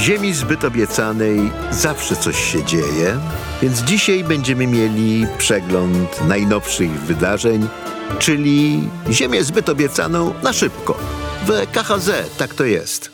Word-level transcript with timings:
ziemi 0.00 0.34
zbyt 0.34 0.64
obiecanej 0.64 1.50
zawsze 1.70 2.16
coś 2.16 2.52
się 2.52 2.64
dzieje, 2.64 3.18
więc 3.62 3.80
dzisiaj 3.80 4.24
będziemy 4.24 4.66
mieli 4.66 5.26
przegląd 5.38 6.24
najnowszych 6.28 6.90
wydarzeń, 6.90 7.68
czyli 8.18 8.88
ziemię 9.10 9.44
zbyt 9.44 9.68
obiecaną 9.68 10.34
na 10.42 10.52
szybko. 10.52 10.98
W 11.46 11.66
KHZ 11.72 12.36
tak 12.38 12.54
to 12.54 12.64
jest. 12.64 13.10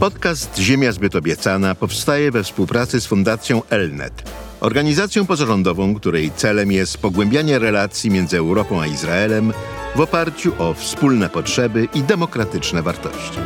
Podcast 0.00 0.58
Ziemia 0.58 0.92
zbyt 0.92 1.16
obiecana 1.16 1.74
powstaje 1.74 2.30
we 2.30 2.42
współpracy 2.42 3.00
z 3.00 3.06
Fundacją 3.06 3.62
Elnet, 3.70 4.30
organizacją 4.60 5.26
pozarządową, 5.26 5.94
której 5.94 6.30
celem 6.36 6.72
jest 6.72 6.98
pogłębianie 6.98 7.58
relacji 7.58 8.10
między 8.10 8.38
Europą 8.38 8.80
a 8.80 8.86
Izraelem 8.86 9.52
w 9.96 10.00
oparciu 10.00 10.52
o 10.58 10.74
wspólne 10.74 11.28
potrzeby 11.28 11.88
i 11.94 12.02
demokratyczne 12.02 12.82
wartości. 12.82 13.38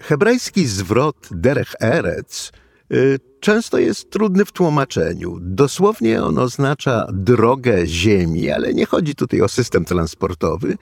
Hebrajski 0.00 0.66
zwrot 0.66 1.28
derech 1.30 1.74
erec 1.80 2.52
y, 2.92 3.18
często 3.40 3.78
jest 3.78 4.10
trudny 4.10 4.44
w 4.44 4.52
tłumaczeniu. 4.52 5.38
Dosłownie 5.40 6.22
on 6.22 6.38
oznacza 6.38 7.06
drogę 7.12 7.86
ziemi, 7.86 8.50
ale 8.50 8.74
nie 8.74 8.86
chodzi 8.86 9.14
tutaj 9.14 9.40
o 9.40 9.48
system 9.48 9.84
transportowy, 9.84 10.76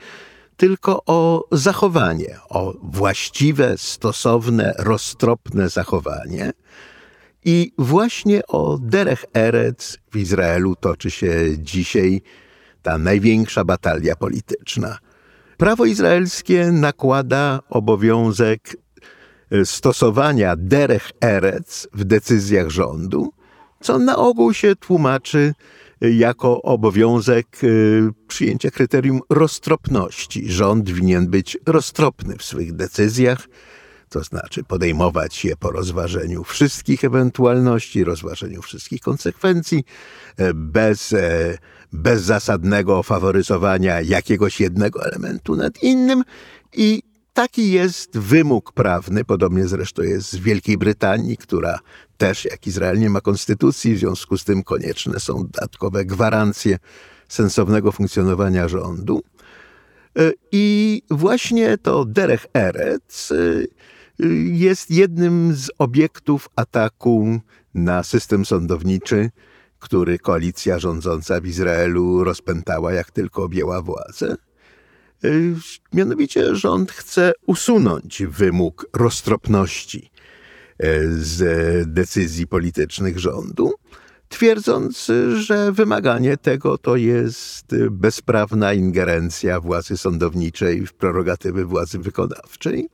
tylko 0.56 1.02
o 1.06 1.44
zachowanie, 1.52 2.38
o 2.48 2.74
właściwe, 2.82 3.74
stosowne, 3.78 4.74
roztropne 4.78 5.68
zachowanie. 5.68 6.52
I 7.44 7.72
właśnie 7.78 8.46
o 8.46 8.78
derech 8.78 9.24
erec 9.34 9.98
w 10.12 10.16
Izraelu 10.16 10.76
toczy 10.76 11.10
się 11.10 11.34
dzisiaj 11.58 12.22
ta 12.82 12.98
największa 12.98 13.64
batalia 13.64 14.16
polityczna. 14.16 14.98
Prawo 15.56 15.84
izraelskie 15.84 16.72
nakłada 16.72 17.60
obowiązek 17.70 18.76
stosowania 19.64 20.56
derech 20.56 21.10
erec 21.20 21.88
w 21.92 22.04
decyzjach 22.04 22.70
rządu, 22.70 23.32
co 23.80 23.98
na 23.98 24.16
ogół 24.16 24.54
się 24.54 24.76
tłumaczy 24.76 25.54
jako 26.00 26.62
obowiązek 26.62 27.64
y, 27.64 28.08
przyjęcia 28.28 28.70
kryterium 28.70 29.20
roztropności. 29.30 30.52
Rząd 30.52 30.90
winien 30.90 31.26
być 31.26 31.58
roztropny 31.66 32.36
w 32.36 32.44
swych 32.44 32.72
decyzjach, 32.72 33.48
to 34.08 34.24
znaczy 34.24 34.64
podejmować 34.64 35.44
je 35.44 35.56
po 35.56 35.70
rozważeniu 35.70 36.44
wszystkich 36.44 37.04
ewentualności, 37.04 38.04
rozważeniu 38.04 38.62
wszystkich 38.62 39.00
konsekwencji, 39.00 39.84
e, 40.36 40.54
bez, 40.54 41.12
e, 41.12 41.58
bez 41.92 42.22
zasadnego 42.22 43.02
faworyzowania 43.02 44.00
jakiegoś 44.00 44.60
jednego 44.60 45.04
elementu 45.04 45.56
nad 45.56 45.82
innym 45.82 46.24
i 46.72 47.02
Taki 47.40 47.72
jest 47.72 48.18
wymóg 48.18 48.72
prawny, 48.72 49.24
podobnie 49.24 49.68
zresztą 49.68 50.02
jest 50.02 50.38
w 50.38 50.42
Wielkiej 50.42 50.78
Brytanii, 50.78 51.36
która 51.36 51.78
też, 52.16 52.44
jak 52.44 52.66
Izrael, 52.66 52.98
nie 52.98 53.10
ma 53.10 53.20
konstytucji, 53.20 53.94
w 53.94 53.98
związku 53.98 54.38
z 54.38 54.44
tym 54.44 54.62
konieczne 54.62 55.20
są 55.20 55.34
dodatkowe 55.34 56.04
gwarancje 56.04 56.78
sensownego 57.28 57.92
funkcjonowania 57.92 58.68
rządu. 58.68 59.22
E, 60.18 60.32
I 60.52 61.02
właśnie 61.10 61.78
to 61.78 62.04
Derech 62.04 62.46
Erec 62.54 63.32
e, 63.32 64.26
jest 64.44 64.90
jednym 64.90 65.54
z 65.54 65.70
obiektów 65.78 66.48
ataku 66.56 67.40
na 67.74 68.02
system 68.02 68.44
sądowniczy, 68.44 69.30
który 69.78 70.18
koalicja 70.18 70.78
rządząca 70.78 71.40
w 71.40 71.46
Izraelu 71.46 72.24
rozpętała, 72.24 72.92
jak 72.92 73.10
tylko 73.10 73.44
objęła 73.44 73.82
władzę. 73.82 74.36
Y, 75.24 75.54
mianowicie 75.92 76.54
rząd 76.56 76.92
chce 76.92 77.32
usunąć 77.46 78.22
wymóg 78.28 78.86
roztropności 78.96 80.10
y, 80.84 81.24
z 81.24 81.92
decyzji 81.92 82.46
politycznych 82.46 83.18
rządu, 83.18 83.72
twierdząc, 84.28 85.12
że 85.34 85.72
wymaganie 85.72 86.36
tego 86.36 86.78
to 86.78 86.96
jest 86.96 87.76
bezprawna 87.90 88.72
ingerencja 88.72 89.60
władzy 89.60 89.96
sądowniczej 89.96 90.86
w 90.86 90.92
prerogatywy 90.92 91.64
władzy 91.64 91.98
wykonawczej. 91.98 92.88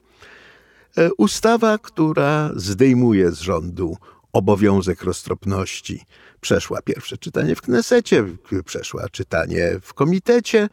Y, 0.99 1.11
ustawa, 1.19 1.79
która 1.79 2.51
zdejmuje 2.57 3.31
z 3.33 3.41
rządu 3.41 3.97
obowiązek 4.33 5.03
roztropności 5.03 6.03
przeszła 6.41 6.83
pierwsze 6.83 7.19
czytanie 7.19 7.55
w 7.57 7.63
Knesecie, 7.63 8.25
przeszła 8.65 9.09
czytanie 9.09 9.71
w 9.83 9.95
komitecie 9.95 10.63
e, 10.63 10.69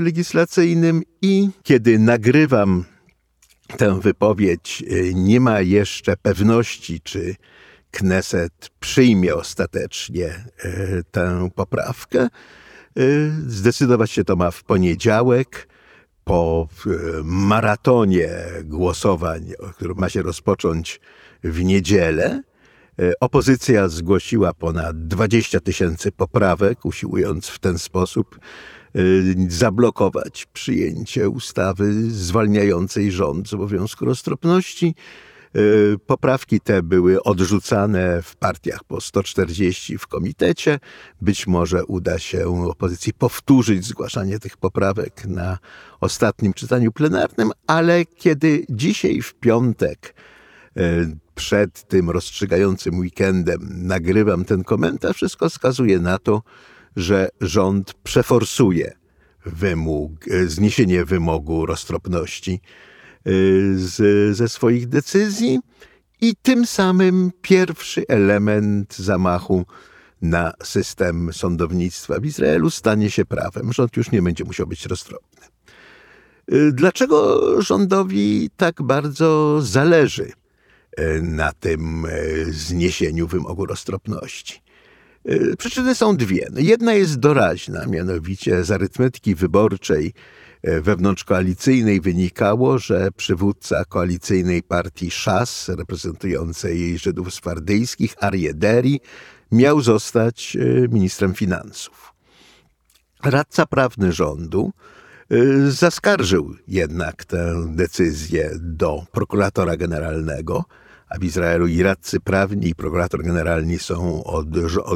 legislacyjnym 0.00 1.02
i 1.22 1.48
kiedy 1.62 1.98
nagrywam 1.98 2.84
tę 3.76 4.00
wypowiedź, 4.00 4.84
e, 4.90 5.14
nie 5.14 5.40
ma 5.40 5.60
jeszcze 5.60 6.16
pewności, 6.16 7.00
czy 7.00 7.36
Kneset 7.90 8.70
przyjmie 8.80 9.34
ostatecznie 9.34 10.44
tę 11.10 11.48
poprawkę. 11.54 12.28
Zdecydować 13.46 14.10
się 14.10 14.24
to 14.24 14.36
ma 14.36 14.50
w 14.50 14.64
poniedziałek 14.64 15.68
po 16.24 16.68
maratonie 17.24 18.30
głosowań, 18.64 19.52
który 19.76 19.94
ma 19.94 20.08
się 20.08 20.22
rozpocząć 20.22 21.00
w 21.44 21.64
niedzielę. 21.64 22.42
E, 22.98 23.12
opozycja 23.20 23.88
zgłosiła 23.88 24.54
ponad 24.54 25.06
20 25.06 25.60
tysięcy 25.60 26.12
poprawek, 26.12 26.84
usiłując 26.84 27.48
w 27.48 27.58
ten 27.58 27.78
sposób 27.78 28.38
e, 28.94 28.98
zablokować 29.48 30.46
przyjęcie 30.52 31.28
ustawy 31.28 32.10
zwalniającej 32.10 33.12
rząd 33.12 33.48
z 33.48 33.54
obowiązku 33.54 34.04
roztropności. 34.04 34.94
E, 35.54 35.58
poprawki 36.06 36.60
te 36.60 36.82
były 36.82 37.22
odrzucane 37.22 38.22
w 38.22 38.36
partiach 38.36 38.84
po 38.84 39.00
140 39.00 39.98
w 39.98 40.06
komitecie. 40.06 40.78
Być 41.20 41.46
może 41.46 41.84
uda 41.84 42.18
się 42.18 42.66
opozycji 42.70 43.12
powtórzyć 43.12 43.84
zgłaszanie 43.84 44.38
tych 44.38 44.56
poprawek 44.56 45.26
na 45.26 45.58
ostatnim 46.00 46.52
czytaniu 46.52 46.92
plenarnym, 46.92 47.50
ale 47.66 48.04
kiedy 48.04 48.66
dzisiaj 48.70 49.22
w 49.22 49.34
piątek 49.34 50.14
przed 51.34 51.88
tym 51.88 52.10
rozstrzygającym 52.10 52.98
weekendem 52.98 53.60
nagrywam 53.72 54.44
ten 54.44 54.64
komentarz, 54.64 55.16
wszystko 55.16 55.48
wskazuje 55.48 55.98
na 55.98 56.18
to, 56.18 56.42
że 56.96 57.28
rząd 57.40 57.94
przeforsuje 57.94 58.92
wymóg, 59.46 60.12
zniesienie 60.46 61.04
wymogu 61.04 61.66
roztropności 61.66 62.60
y, 63.26 63.78
z, 63.78 64.36
ze 64.36 64.48
swoich 64.48 64.88
decyzji 64.88 65.60
i 66.20 66.34
tym 66.42 66.66
samym 66.66 67.30
pierwszy 67.42 68.04
element 68.08 68.96
zamachu 68.96 69.66
na 70.22 70.52
system 70.62 71.32
sądownictwa 71.32 72.20
w 72.20 72.26
Izraelu 72.26 72.70
stanie 72.70 73.10
się 73.10 73.24
prawem. 73.24 73.72
Rząd 73.72 73.96
już 73.96 74.10
nie 74.10 74.22
będzie 74.22 74.44
musiał 74.44 74.66
być 74.66 74.86
roztropny. 74.86 75.46
Dlaczego 76.72 77.40
rządowi 77.62 78.50
tak 78.56 78.82
bardzo 78.82 79.58
zależy 79.62 80.32
E, 80.32 80.41
na 81.22 81.52
tym 81.52 82.06
e, 82.06 82.10
zniesieniu 82.44 83.26
wymogu 83.26 83.66
roztropności. 83.66 84.62
E, 85.24 85.56
przyczyny 85.56 85.94
są 85.94 86.16
dwie. 86.16 86.48
Jedna 86.56 86.94
jest 86.94 87.18
doraźna, 87.18 87.86
mianowicie 87.86 88.64
z 88.64 88.70
arytmetyki 88.70 89.34
wyborczej 89.34 90.12
wewnątrzkoalicyjnej 90.82 92.00
wynikało, 92.00 92.78
że 92.78 93.08
przywódca 93.16 93.84
koalicyjnej 93.84 94.62
partii 94.62 95.10
Szas, 95.10 95.68
reprezentującej 95.68 96.98
Żydów 96.98 97.34
swardyjskich, 97.34 98.14
Arie 98.20 98.54
Deri, 98.54 99.00
miał 99.52 99.80
zostać 99.80 100.56
ministrem 100.90 101.34
finansów. 101.34 102.14
Radca 103.24 103.66
prawny 103.66 104.12
rządu 104.12 104.72
zaskarżył 105.68 106.54
jednak 106.68 107.24
tę 107.24 107.66
decyzję 107.68 108.50
do 108.60 109.04
prokuratora 109.12 109.76
generalnego, 109.76 110.64
a 111.14 111.18
w 111.18 111.24
Izraelu 111.24 111.66
i 111.66 111.82
radcy 111.82 112.20
prawni, 112.20 112.68
i 112.68 112.74
prokurator 112.74 113.22
generalny 113.22 113.78
są 113.78 114.24
od, 114.24 114.46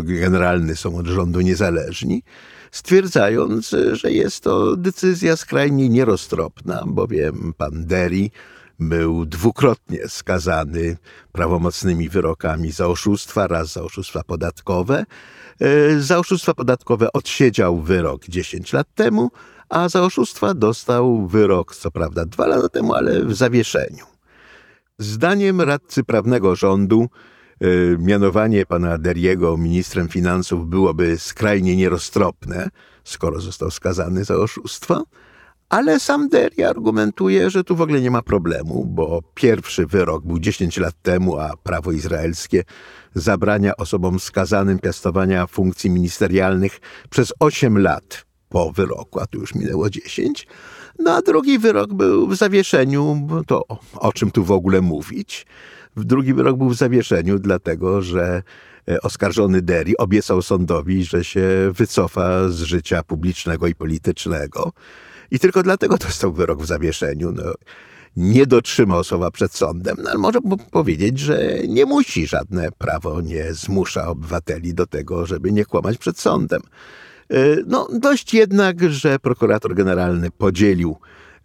generalny 0.05 0.77
są 0.77 0.97
od 0.97 1.07
rządu 1.07 1.41
niezależni, 1.41 2.23
stwierdzając, 2.71 3.75
że 3.93 4.13
jest 4.13 4.41
to 4.41 4.77
decyzja 4.77 5.37
skrajnie 5.37 5.89
nieroztropna, 5.89 6.83
bowiem 6.87 7.53
pan 7.57 7.87
Deri 7.87 8.31
był 8.79 9.27
dwukrotnie 9.27 10.09
skazany 10.09 10.97
prawomocnymi 11.33 12.09
wyrokami 12.09 12.73
za 12.73 12.87
oszustwa, 12.87 13.47
raz 13.47 13.73
za 13.73 13.83
oszustwa 13.83 14.23
podatkowe. 14.23 15.05
E, 15.61 16.01
za 16.01 16.19
oszustwa 16.19 16.55
podatkowe 16.55 17.13
odsiedział 17.13 17.81
wyrok 17.81 18.25
10 18.29 18.73
lat 18.73 18.87
temu, 18.95 19.31
a 19.69 19.89
za 19.89 20.03
oszustwa 20.03 20.55
dostał 20.55 21.27
wyrok, 21.27 21.77
co 21.77 21.91
prawda 21.91 22.25
dwa 22.25 22.47
lata 22.47 22.69
temu, 22.69 22.95
ale 22.95 23.25
w 23.25 23.35
zawieszeniu. 23.35 24.16
Zdaniem 24.99 25.61
radcy 25.61 26.05
prawnego 26.05 26.57
rządu 26.57 27.09
y, 27.63 27.97
mianowanie 28.01 28.67
pana 28.67 28.99
Deriego 28.99 29.57
ministrem 29.57 30.09
finansów 30.09 30.69
byłoby 30.69 31.19
skrajnie 31.19 31.77
nieroztropne, 31.77 32.69
skoro 33.05 33.41
został 33.41 33.71
skazany 33.71 34.25
za 34.25 34.37
oszustwo, 34.37 35.05
Ale 35.69 36.01
sam 36.01 36.29
Deri 36.29 36.63
argumentuje, 36.63 37.51
że 37.51 37.65
tu 37.65 37.77
w 37.77 37.81
ogóle 37.81 38.01
nie 38.01 38.11
ma 38.11 38.23
problemu, 38.23 38.85
bo 38.85 39.23
pierwszy 39.35 39.87
wyrok 39.87 40.25
był 40.25 40.39
10 40.39 40.77
lat 40.77 40.95
temu, 41.03 41.39
a 41.39 41.57
prawo 41.63 41.93
izraelskie 41.93 42.65
zabrania 43.15 43.77
osobom 43.77 44.21
skazanym 44.21 44.79
piastowania 44.79 45.47
funkcji 45.47 45.91
ministerialnych 45.91 46.81
przez 47.11 47.33
8 47.41 47.79
lat 47.79 48.27
po 48.49 48.73
wyroku, 48.73 49.21
a 49.21 49.27
tu 49.27 49.39
już 49.39 49.55
minęło 49.55 49.91
10. 49.91 50.47
No 50.99 51.11
a 51.13 51.23
drugi 51.23 51.59
wyrok 51.59 51.95
był 51.95 52.27
w 52.27 52.37
zawieszeniu, 52.37 53.29
to 53.47 53.65
o 53.95 54.13
czym 54.13 54.31
tu 54.31 54.45
w 54.45 54.51
ogóle 54.51 54.81
mówić. 54.81 55.47
Drugi 55.97 56.35
wyrok 56.35 56.57
był 56.57 56.69
w 56.69 56.77
zawieszeniu, 56.77 57.39
dlatego 57.39 58.03
że 58.03 58.43
e, 58.89 59.01
oskarżony 59.01 59.63
Deri 59.63 59.97
obiecał 59.97 60.43
sądowi, 60.43 61.05
że 61.05 61.25
się 61.25 61.49
wycofa 61.73 62.49
z 62.49 62.61
życia 62.61 63.03
publicznego 63.03 63.67
i 63.67 63.75
politycznego. 63.75 64.73
I 65.31 65.39
tylko 65.39 65.63
dlatego 65.63 65.97
dostał 65.97 66.33
wyrok 66.33 66.63
w 66.63 66.67
zawieszeniu. 66.67 67.33
No, 67.33 67.43
nie 68.17 68.47
dotrzymał 68.47 69.05
słowa 69.05 69.31
przed 69.31 69.55
sądem, 69.55 69.97
no, 70.03 70.11
ale 70.11 70.19
może 70.19 70.39
powiedzieć, 70.71 71.19
że 71.19 71.59
nie 71.69 71.87
musi, 71.87 72.27
żadne 72.27 72.69
prawo 72.79 73.21
nie 73.21 73.55
zmusza 73.55 74.09
obywateli 74.09 74.75
do 74.75 74.87
tego, 74.87 75.27
żeby 75.27 75.53
nie 75.53 75.65
kłamać 75.65 75.99
przed 75.99 76.19
sądem. 76.21 76.61
E, 77.31 77.57
no, 77.67 77.89
dość 77.93 78.35
jednak, 78.35 78.91
że 78.93 79.19
prokurator 79.19 79.75
generalny 79.75 80.31
podzielił 80.31 80.97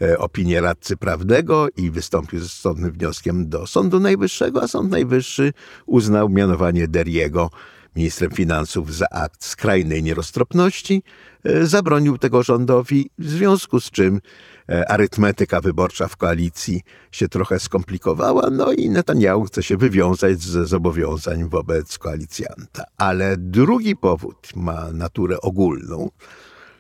e, 0.01 0.18
opinię 0.18 0.62
radcy 0.62 0.98
prawnego 0.98 1.68
i 1.78 1.92
wystąpił 1.92 2.39
z 2.39 2.54
sądnym 2.54 2.92
wnioskiem 2.92 3.50
do 3.50 3.68
Sądu 3.68 4.00
Najwyższego, 4.00 4.63
a 4.63 4.68
Sąd 4.68 4.92
Najwyższy 4.92 5.54
uznał 5.86 6.30
mianowanie 6.30 6.88
Deriego 6.88 7.50
ministrem 7.95 8.31
finansów 8.31 8.95
za 8.95 9.05
akt 9.11 9.45
skrajnej 9.45 10.03
nieroztropności, 10.03 11.03
e, 11.43 11.65
zabronił 11.65 12.17
tego 12.17 12.43
rządowi, 12.43 13.09
w 13.17 13.29
związku 13.29 13.79
z 13.79 13.91
czym 13.91 14.21
e, 14.69 14.91
arytmetyka 14.91 15.61
wyborcza 15.61 16.07
w 16.07 16.17
koalicji 16.17 16.81
się 17.11 17.27
trochę 17.27 17.59
skomplikowała, 17.59 18.49
no 18.49 18.71
i 18.71 18.89
Netanyahu 18.89 19.43
chce 19.43 19.63
się 19.63 19.77
wywiązać 19.77 20.41
ze 20.41 20.65
zobowiązań 20.65 21.49
wobec 21.49 21.97
koalicjanta. 21.97 22.83
Ale 22.97 23.38
drugi 23.38 23.95
powód 23.95 24.47
ma 24.55 24.91
naturę 24.91 25.41
ogólną, 25.41 26.09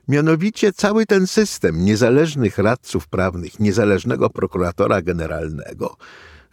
Mianowicie 0.07 0.73
cały 0.73 1.05
ten 1.05 1.27
system 1.27 1.85
niezależnych 1.85 2.57
radców 2.57 3.07
prawnych, 3.07 3.59
niezależnego 3.59 4.29
prokuratora 4.29 5.01
generalnego 5.01 5.97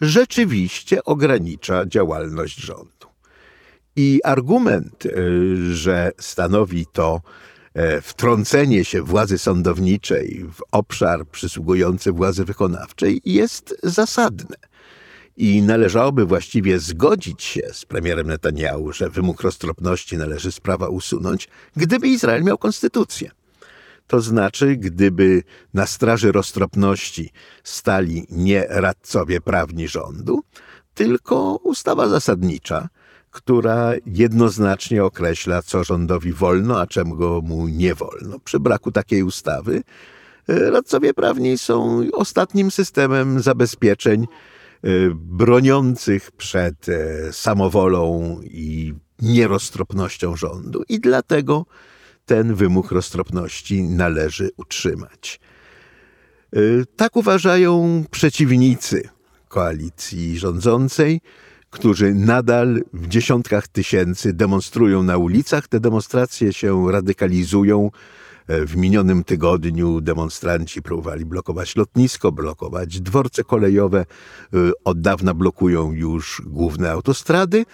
rzeczywiście 0.01 1.05
ogranicza 1.05 1.87
działalność 1.87 2.61
rządu. 2.61 2.98
I 3.99 4.21
argument, 4.25 5.07
y, 5.07 5.75
że 5.75 6.13
stanowi 6.19 6.87
to 6.93 7.21
e, 7.75 8.01
wtrącenie 8.01 8.85
się 8.85 9.03
władzy 9.03 9.39
sądowniczej 9.39 10.45
w 10.53 10.63
obszar 10.73 11.27
przysługujący 11.27 12.13
władzy 12.13 12.45
wykonawczej 12.45 13.21
jest 13.25 13.77
zasadne. 13.83 14.57
I 15.37 15.63
należałoby 15.63 16.27
właściwie 16.27 16.79
zgodzić 16.79 17.43
się 17.43 17.61
z 17.73 17.85
premierem 17.85 18.27
Netanyahu, 18.27 18.93
że 18.93 19.11
wymóg 19.11 19.41
roztropności 19.43 20.17
należy 20.17 20.53
z 20.53 20.61
prawa 20.61 20.89
usunąć, 20.89 21.49
gdyby 21.77 22.09
Izrael 22.09 22.45
miał 22.45 22.59
konstytucję. 22.59 23.31
To 24.07 24.21
znaczy, 24.21 24.77
gdyby 24.77 25.43
na 25.75 25.87
straży 25.87 26.33
roztropności 26.33 27.31
stali 27.65 28.27
nie 28.31 28.67
radcowie 28.69 29.41
prawni 29.41 29.89
rządu, 29.89 30.43
tylko 30.95 31.57
ustawa 31.57 32.09
zasadnicza, 32.09 32.89
która 33.39 33.93
jednoznacznie 34.07 35.05
określa, 35.05 35.63
co 35.63 35.85
rządowi 35.85 36.33
wolno, 36.33 36.81
a 36.81 36.87
czego 36.87 37.41
mu 37.41 37.69
nie 37.69 37.95
wolno. 37.95 38.39
Przy 38.45 38.61
braku 38.61 38.93
takiej 38.93 39.23
ustawy 39.23 39.83
e, 40.49 40.71
radcowie 40.71 41.15
prawni 41.15 41.59
są 41.59 42.03
ostatnim 42.13 42.71
systemem 42.71 43.41
zabezpieczeń 43.43 44.23
e, 44.23 44.89
broniących 45.15 46.31
przed 46.31 46.89
e, 46.89 47.33
samowolą 47.33 48.41
i 48.43 48.95
nieroztropnością 49.23 50.37
rządu 50.37 50.83
i 50.89 51.01
dlatego 51.01 51.67
ten 52.27 52.55
wymóg 52.55 52.93
roztropności 52.93 53.83
należy 53.83 54.51
utrzymać. 54.57 55.41
Tak 56.97 57.17
uważają 57.17 58.05
przeciwnicy 58.11 59.09
koalicji 59.49 60.39
rządzącej, 60.39 61.21
którzy 61.79 62.15
nadal 62.15 62.83
w 62.93 63.09
dziesiątkach 63.09 63.69
tysięcy 63.69 64.33
demonstrują 64.33 65.03
na 65.03 65.17
ulicach. 65.17 65.69
Te 65.69 65.81
demonstracje 65.81 66.53
się 66.53 66.93
radykalizują. 66.93 67.91
E, 68.49 68.67
w 68.67 68.77
minionym 68.77 69.25
tygodniu 69.25 70.01
demonstranci 70.01 70.83
próbowali 70.83 71.25
blokować 71.25 71.77
lotnisko, 71.77 72.33
blokować 72.33 73.01
dworce 73.01 73.45
kolejowe, 73.45 74.01
e, 74.01 74.07
od 74.85 75.01
dawna 75.01 75.35
blokują 75.35 75.93
już 75.93 76.43
główne 76.47 76.91
autostrady 76.91 77.65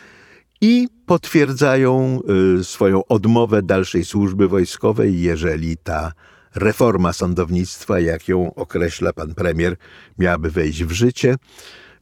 i 0.61 0.89
potwierdzają 1.07 2.21
e, 2.61 2.65
swoją 2.65 3.05
odmowę 3.05 3.63
dalszej 3.63 4.05
służby 4.05 4.49
wojskowej, 4.49 5.21
jeżeli 5.21 5.77
ta 5.77 6.13
reforma 6.55 7.13
sądownictwa, 7.13 8.01
jak 8.01 8.29
ją 8.29 8.55
określa 8.55 9.13
pan 9.13 9.35
premier, 9.35 9.77
miałaby 10.19 10.51
wejść 10.51 10.85
w 10.85 10.91
życie 10.93 11.37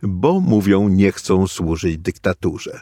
bo 0.02 0.40
mówią, 0.40 0.88
nie 0.88 1.12
chcą 1.12 1.46
służyć 1.46 1.98
dyktaturze. 1.98 2.80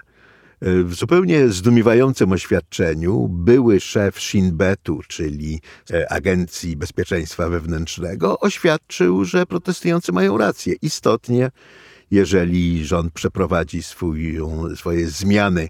W 0.62 0.94
zupełnie 0.94 1.48
zdumiewającym 1.48 2.32
oświadczeniu 2.32 3.28
były 3.28 3.80
szef 3.80 4.20
Shin 4.20 4.56
Betu, 4.56 5.00
czyli 5.08 5.60
e, 5.90 6.12
Agencji 6.12 6.76
Bezpieczeństwa 6.76 7.48
Wewnętrznego, 7.48 8.40
oświadczył, 8.40 9.24
że 9.24 9.46
protestujący 9.46 10.12
mają 10.12 10.38
rację. 10.38 10.74
Istotnie, 10.82 11.50
jeżeli 12.10 12.86
rząd 12.86 13.12
przeprowadzi 13.12 13.82
swój, 13.82 14.38
swoje 14.74 15.08
zmiany 15.08 15.68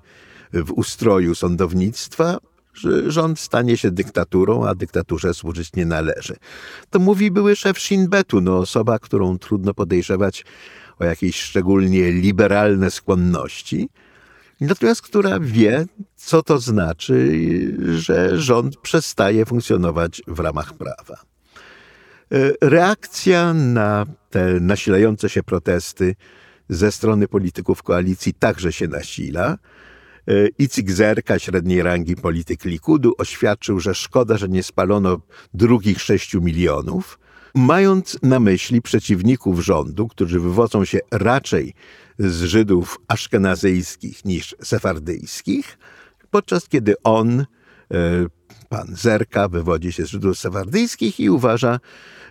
w 0.53 0.73
ustroju 0.73 1.35
sądownictwa, 1.35 2.39
rząd 3.07 3.41
stanie 3.41 3.77
się 3.77 3.91
dyktaturą, 3.91 4.67
a 4.67 4.75
dyktaturze 4.75 5.35
służyć 5.35 5.73
nie 5.77 5.87
należy. 5.87 6.37
To 6.91 6.99
mówi 6.99 7.31
były 7.31 7.57
szef 7.57 7.79
Shin 7.79 8.09
Betu, 8.09 8.41
no 8.41 8.59
osoba, 8.59 8.99
którą 8.99 9.39
trudno 9.39 9.75
podejrzewać 9.75 10.45
o 11.01 11.05
jakieś 11.05 11.41
szczególnie 11.41 12.13
liberalne 12.13 12.91
skłonności, 12.91 13.89
natomiast 14.61 15.03
która 15.03 15.41
wie, 15.41 15.87
co 16.17 16.43
to 16.43 16.59
znaczy, 16.59 17.43
że 17.99 18.41
rząd 18.41 18.77
przestaje 18.77 19.47
funkcjonować 19.47 20.23
w 20.27 20.39
ramach 20.39 20.75
prawa. 20.75 21.15
E, 22.33 22.53
reakcja 22.61 23.55
na 23.55 24.07
te 24.31 24.61
nasilające 24.61 25.29
się 25.29 25.43
protesty 25.43 26.15
ze 26.69 26.93
strony 26.93 27.29
polityków 27.29 27.83
koalicji 27.83 28.35
także 28.35 28.73
się 28.73 28.89
nasila. 28.89 29.59
E, 30.29 30.49
Icik 30.59 30.93
Zerka, 30.93 31.39
średniej 31.39 31.83
rangi 31.83 32.17
polityk 32.17 32.65
Likudu, 32.65 33.15
oświadczył, 33.19 33.81
że 33.81 33.95
szkoda, 33.95 34.37
że 34.37 34.49
nie 34.49 34.63
spalono 34.63 35.21
drugich 35.55 36.01
sześciu 36.01 36.43
milionów, 36.43 37.19
mając 37.55 38.19
na 38.23 38.41
myśli 38.41 38.83
przeciwników 38.83 39.61
rządu, 39.61 40.09
którzy 40.09 40.41
wywodzą 40.41 40.85
się 40.85 40.99
raczej 41.11 41.75
z 42.19 42.43
Żydów 42.43 42.99
aszkenazyjskich 43.09 44.25
niż 44.25 44.57
sefardyjskich, 44.63 45.79
podczas 46.31 46.69
kiedy 46.69 46.95
on, 47.05 47.41
e, 47.41 47.47
pan 48.69 48.87
Zerka, 48.93 49.49
wywodzi 49.49 49.93
się 49.93 50.07
z 50.07 50.09
Żydów 50.09 50.39
sefardyjskich 50.39 51.21
i 51.21 51.31
uważa, 51.31 51.81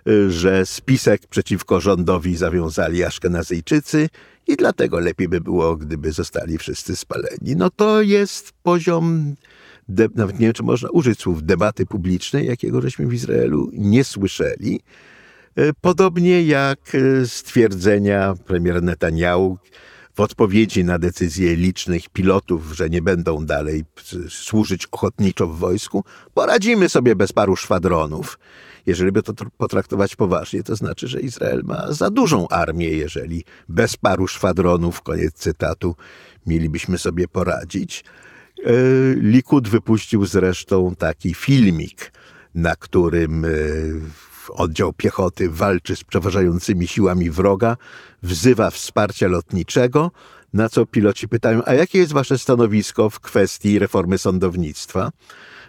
e, 0.07 0.31
że 0.31 0.65
spisek 0.65 1.27
przeciwko 1.27 1.79
rządowi 1.79 2.35
zawiązali 2.35 3.03
Aszkenazyjczycy 3.03 4.09
i 4.47 4.55
dlatego 4.55 4.99
lepiej 4.99 5.27
by 5.27 5.41
było, 5.41 5.75
gdyby 5.75 6.11
zostali 6.11 6.57
wszyscy 6.57 6.95
spaleni. 6.95 7.55
No 7.55 7.69
to 7.69 8.01
jest 8.01 8.53
poziom 8.63 9.35
nawet 10.15 10.39
nie 10.39 10.45
wiem, 10.45 10.53
czy 10.53 10.63
można 10.63 10.89
użyć 10.89 11.19
słów 11.19 11.43
debaty 11.43 11.85
publicznej, 11.85 12.47
jakiego 12.47 12.81
żeśmy 12.81 13.07
w 13.07 13.13
Izraelu 13.13 13.69
nie 13.73 14.03
słyszeli. 14.03 14.79
E, 15.55 15.73
podobnie 15.81 16.43
jak 16.43 16.79
e, 16.95 17.27
stwierdzenia 17.27 18.35
premiera 18.45 18.81
Netanyahu 18.81 19.57
w 20.15 20.19
odpowiedzi 20.19 20.83
na 20.83 20.99
decyzję 20.99 21.55
licznych 21.55 22.09
pilotów, 22.09 22.71
że 22.75 22.89
nie 22.89 23.01
będą 23.01 23.45
dalej 23.45 23.85
służyć 24.29 24.87
ochotniczo 24.91 25.47
w 25.47 25.57
wojsku, 25.57 26.03
poradzimy 26.33 26.89
sobie 26.89 27.15
bez 27.15 27.33
paru 27.33 27.55
szwadronów. 27.55 28.39
Jeżeli 28.85 29.11
by 29.11 29.23
to 29.23 29.33
potraktować 29.57 30.15
poważnie, 30.15 30.63
to 30.63 30.75
znaczy, 30.75 31.07
że 31.07 31.19
Izrael 31.19 31.61
ma 31.63 31.93
za 31.93 32.09
dużą 32.09 32.47
armię, 32.47 32.89
jeżeli 32.89 33.43
bez 33.69 33.97
paru 33.97 34.27
szwadronów, 34.27 35.01
koniec 35.01 35.33
cytatu, 35.33 35.95
mielibyśmy 36.45 36.97
sobie 36.97 37.27
poradzić. 37.27 38.03
E, 38.65 38.71
Likud 39.15 39.67
wypuścił 39.69 40.25
zresztą 40.25 40.95
taki 40.95 41.33
filmik, 41.33 42.11
na 42.55 42.75
którym 42.75 43.45
e, 43.45 43.49
oddział 44.49 44.93
piechoty 44.93 45.49
walczy 45.49 45.95
z 45.95 46.03
przeważającymi 46.03 46.87
siłami 46.87 47.29
wroga, 47.29 47.77
wzywa 48.23 48.69
wsparcia 48.69 49.27
lotniczego, 49.27 50.11
na 50.53 50.69
co 50.69 50.85
piloci 50.85 51.27
pytają, 51.27 51.61
a 51.65 51.73
jakie 51.73 51.99
jest 51.99 52.13
wasze 52.13 52.37
stanowisko 52.37 53.09
w 53.09 53.19
kwestii 53.19 53.79
reformy 53.79 54.17
sądownictwa? 54.17 55.11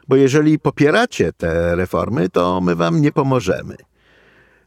Bo 0.09 0.17
jeżeli 0.17 0.59
popieracie 0.59 1.33
te 1.33 1.77
reformy, 1.77 2.29
to 2.29 2.61
my 2.61 2.75
wam 2.75 3.01
nie 3.01 3.13
pomożemy. 3.13 3.77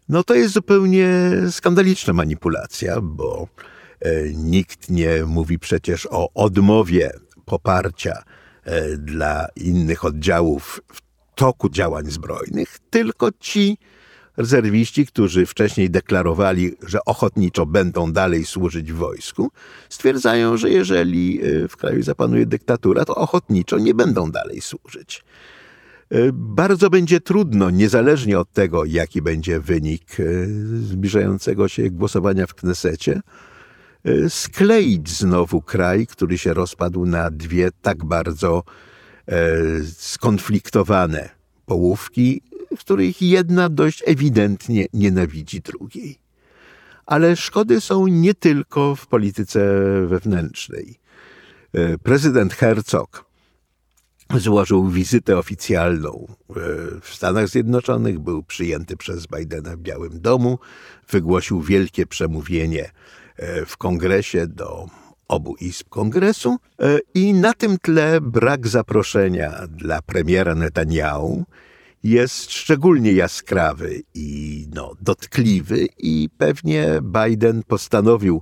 No 0.10 0.24
to 0.24 0.36
jest 0.36 0.54
zupełnie 0.54 1.10
skandaliczna 1.52 2.14
manipulacja, 2.14 3.02
bo 3.02 3.48
e, 4.00 4.30
nikt 4.34 4.90
nie 4.90 5.26
mówi 5.26 5.60
przecież 5.60 6.08
o 6.12 6.30
odmowie 6.34 7.12
poparcia 7.46 8.24
e, 8.64 8.98
dla 8.98 9.48
innych 9.56 10.06
oddziałów 10.06 10.82
w 10.94 11.02
toku 11.36 11.70
działań 11.70 12.06
zbrojnych, 12.12 12.80
tylko 12.90 13.30
ci 13.40 13.78
rezerwiści, 14.38 15.06
którzy 15.06 15.46
wcześniej 15.46 15.90
deklarowali, 15.90 16.76
że 16.88 17.06
ochotniczo 17.06 17.66
będą 17.66 18.12
dalej 18.12 18.46
służyć 18.46 18.92
w 18.92 18.96
wojsku, 18.96 19.52
stwierdzają, 19.90 20.58
że 20.58 20.70
jeżeli 20.70 21.42
e, 21.44 21.68
w 21.68 21.78
kraju 21.78 22.04
zapanuje 22.04 22.46
dyktatura, 22.46 23.06
to 23.06 23.16
ochotniczo 23.16 23.78
nie 23.78 23.94
będą 23.94 24.32
dalej 24.32 24.62
służyć. 24.62 25.24
E, 26.10 26.18
bardzo 26.34 26.90
będzie 26.90 27.22
trudno, 27.22 27.70
niezależnie 27.70 28.40
od 28.40 28.52
tego, 28.52 28.86
jaki 28.86 29.22
będzie 29.22 29.60
wynik 29.60 30.18
zbliżającego 30.82 31.68
się 31.68 31.90
głosowania 31.90 32.48
w 32.48 32.54
Knesecie, 32.54 33.22
skleić 34.30 35.10
znowu 35.10 35.62
kraj, 35.62 36.08
który 36.08 36.38
się 36.38 36.54
rozpadł 36.54 37.06
na 37.06 37.32
dwie 37.32 37.70
tak 37.82 38.06
bardzo 38.06 38.64
skonfliktowane 39.98 41.30
połówki, 41.66 42.42
w 42.78 42.80
których 42.80 43.22
jedna 43.22 43.70
dość 43.70 44.04
ewidentnie 44.06 44.86
nienawidzi 44.94 45.62
drugiej. 45.62 46.20
Ale 47.06 47.36
szkody 47.36 47.82
są 47.82 48.08
nie 48.08 48.34
tylko 48.34 48.96
w 48.96 49.08
polityce 49.08 49.60
wewnętrznej. 50.08 51.00
E, 51.74 51.98
prezydent 51.98 52.54
Herzog 52.54 53.26
złożył 54.38 54.90
wizytę 54.90 55.38
oficjalną 55.38 56.28
e, 56.50 56.54
w 57.02 57.10
Stanach 57.16 57.48
Zjednoczonych, 57.48 58.20
był 58.20 58.44
przyjęty 58.44 58.98
przez 58.98 59.28
Bidena 59.28 59.76
w 59.76 59.80
Białym 59.80 60.22
Domu, 60.22 60.60
wygłosił 61.10 61.62
wielkie 61.62 62.06
przemówienie 62.06 62.86
e, 62.86 62.92
w 63.66 63.78
kongresie 63.78 64.48
do 64.48 64.88
obu 65.28 65.56
izb 65.56 65.90
kongresu 65.90 66.58
i 67.14 67.34
na 67.34 67.54
tym 67.54 67.78
tle 67.78 68.22
brak 68.22 68.68
zaproszenia 68.68 69.68
dla 69.68 70.02
premiera 70.02 70.56
Netanyahu 70.56 71.46
jest 72.04 72.52
szczególnie 72.52 73.12
jaskrawy 73.12 74.02
i 74.14 74.68
no, 74.74 74.92
dotkliwy, 75.02 75.88
i 75.98 76.30
pewnie 76.38 76.88
Biden 77.02 77.64
postanowił 77.64 78.42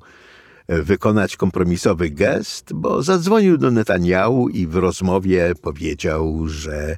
e, 0.68 0.82
wykonać 0.82 1.38
kompromisowy 1.38 2.10
gest, 2.10 2.74
bo 2.74 3.04
zadzwonił 3.04 3.58
do 3.58 3.72
Netanyahu 3.72 4.50
i 4.50 4.68
w 4.68 4.76
rozmowie 4.76 5.54
powiedział, 5.62 6.48
że 6.48 6.98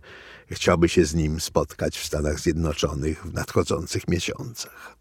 chciałby 0.52 0.90
się 0.90 1.06
z 1.06 1.16
nim 1.16 1.40
spotkać 1.40 1.98
w 1.98 2.06
Stanach 2.06 2.40
Zjednoczonych 2.40 3.26
w 3.26 3.34
nadchodzących 3.34 4.08
miesiącach. 4.08 4.93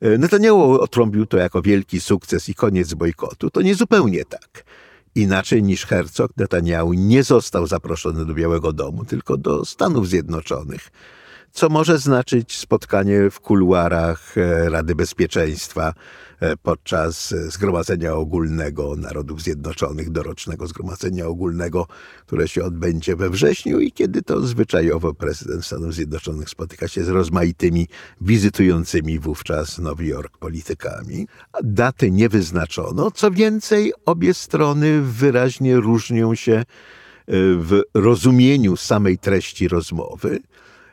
E, 0.00 0.18
Netanyahu 0.18 0.80
otrąbił 0.80 1.26
to 1.26 1.36
jako 1.36 1.62
wielki 1.62 2.00
sukces 2.00 2.48
i 2.48 2.54
koniec 2.54 2.94
bojkotu. 2.94 3.50
To 3.50 3.62
nie 3.62 3.74
zupełnie 3.74 4.24
tak. 4.24 4.64
Inaczej 5.14 5.62
niż 5.62 5.86
Herzog, 5.86 6.36
Netanyahu 6.36 6.92
nie 6.92 7.22
został 7.22 7.66
zaproszony 7.66 8.26
do 8.26 8.34
Białego 8.34 8.72
Domu, 8.72 9.04
tylko 9.04 9.36
do 9.36 9.64
Stanów 9.64 10.08
Zjednoczonych, 10.08 10.90
co 11.52 11.68
może 11.68 11.98
znaczyć 11.98 12.56
spotkanie 12.56 13.30
w 13.30 13.40
kuluarach 13.40 14.38
e, 14.38 14.70
Rady 14.70 14.94
Bezpieczeństwa 14.94 15.94
e, 16.40 16.56
podczas 16.56 17.34
Zgromadzenia 17.48 18.14
Ogólnego 18.14 18.96
Narodów 18.96 19.42
Zjednoczonych, 19.42 20.10
dorocznego 20.10 20.66
Zgromadzenia 20.66 21.26
Ogólnego, 21.26 21.86
które 22.26 22.48
się 22.48 22.64
odbędzie 22.64 23.16
we 23.16 23.30
wrześniu 23.30 23.80
i 23.80 23.92
kiedy 23.92 24.22
to 24.22 24.40
zwyczajowo 24.40 25.14
prezydent 25.14 25.66
Stanów 25.66 25.94
Zjednoczonych 25.94 26.50
spotyka 26.50 26.88
się 26.88 27.04
z 27.04 27.08
rozmaitymi 27.08 27.88
wizytującymi 28.20 29.18
wówczas 29.18 29.78
Nowy 29.78 30.06
Jork 30.06 30.38
politykami. 30.38 31.26
Daty 31.62 32.10
nie 32.10 32.28
wyznaczono. 32.28 33.10
Co 33.10 33.30
więcej, 33.30 33.92
obie 34.06 34.34
strony 34.34 35.02
wyraźnie 35.02 35.76
różnią 35.76 36.34
się 36.34 36.52
e, 36.52 36.64
w 37.56 37.82
rozumieniu 37.94 38.76
samej 38.76 39.18
treści 39.18 39.68
rozmowy. 39.68 40.40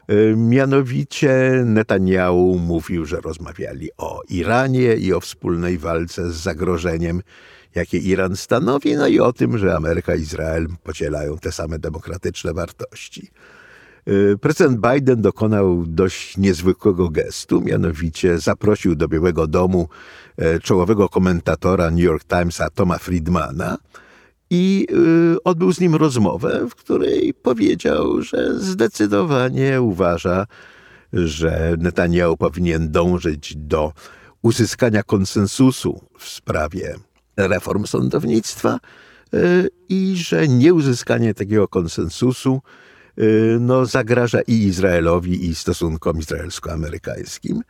E, 0.07 0.35
mianowicie 0.35 1.63
Netanyahu 1.65 2.59
mówił, 2.59 3.05
że 3.05 3.21
rozmawiali 3.21 3.89
o 3.97 4.21
Iranie 4.29 4.95
i 4.95 5.13
o 5.13 5.19
wspólnej 5.19 5.77
walce 5.77 6.31
z 6.31 6.35
zagrożeniem, 6.35 7.21
jakie 7.75 7.97
Iran 7.97 8.35
stanowi, 8.35 8.95
no 8.95 9.07
i 9.07 9.19
o 9.19 9.33
tym, 9.33 9.57
że 9.57 9.75
Ameryka 9.75 10.15
i 10.15 10.21
Izrael 10.21 10.67
podzielają 10.83 11.37
te 11.37 11.51
same 11.51 11.79
demokratyczne 11.79 12.53
wartości. 12.53 13.31
E, 14.05 14.37
prezydent 14.37 14.79
Biden 14.93 15.21
dokonał 15.21 15.83
dość 15.87 16.37
niezwykłego 16.37 17.09
gestu, 17.09 17.61
mianowicie 17.61 18.39
zaprosił 18.39 18.95
do 18.95 19.07
Białego 19.07 19.47
Domu 19.47 19.89
e, 20.37 20.59
czołowego 20.59 21.09
komentatora 21.09 21.91
New 21.91 21.99
York 22.03 22.23
Timesa 22.23 22.69
Toma 22.69 22.97
Friedmana, 22.97 23.77
i 24.49 24.87
y, 25.35 25.43
odbył 25.43 25.73
z 25.73 25.79
nim 25.79 25.95
rozmowę, 25.95 26.67
w 26.69 26.75
której 26.75 27.33
powiedział, 27.33 28.21
że 28.21 28.59
zdecydowanie 28.59 29.81
uważa, 29.81 30.47
że 31.13 31.75
Netanyahu 31.79 32.37
powinien 32.37 32.91
dążyć 32.91 33.55
do 33.57 33.93
uzyskania 34.41 35.03
konsensusu 35.03 36.01
w 36.17 36.29
sprawie 36.29 36.95
reform 37.37 37.85
sądownictwa 37.85 38.79
y, 39.33 39.69
i 39.89 40.13
że 40.17 40.47
nieuzyskanie 40.47 41.33
takiego 41.33 41.67
konsensusu 41.67 42.61
y, 43.19 43.57
no, 43.59 43.85
zagraża 43.85 44.41
i 44.41 44.53
Izraelowi, 44.53 45.45
i 45.45 45.55
stosunkom 45.55 46.19
izraelsko-amerykańskim. 46.19 47.61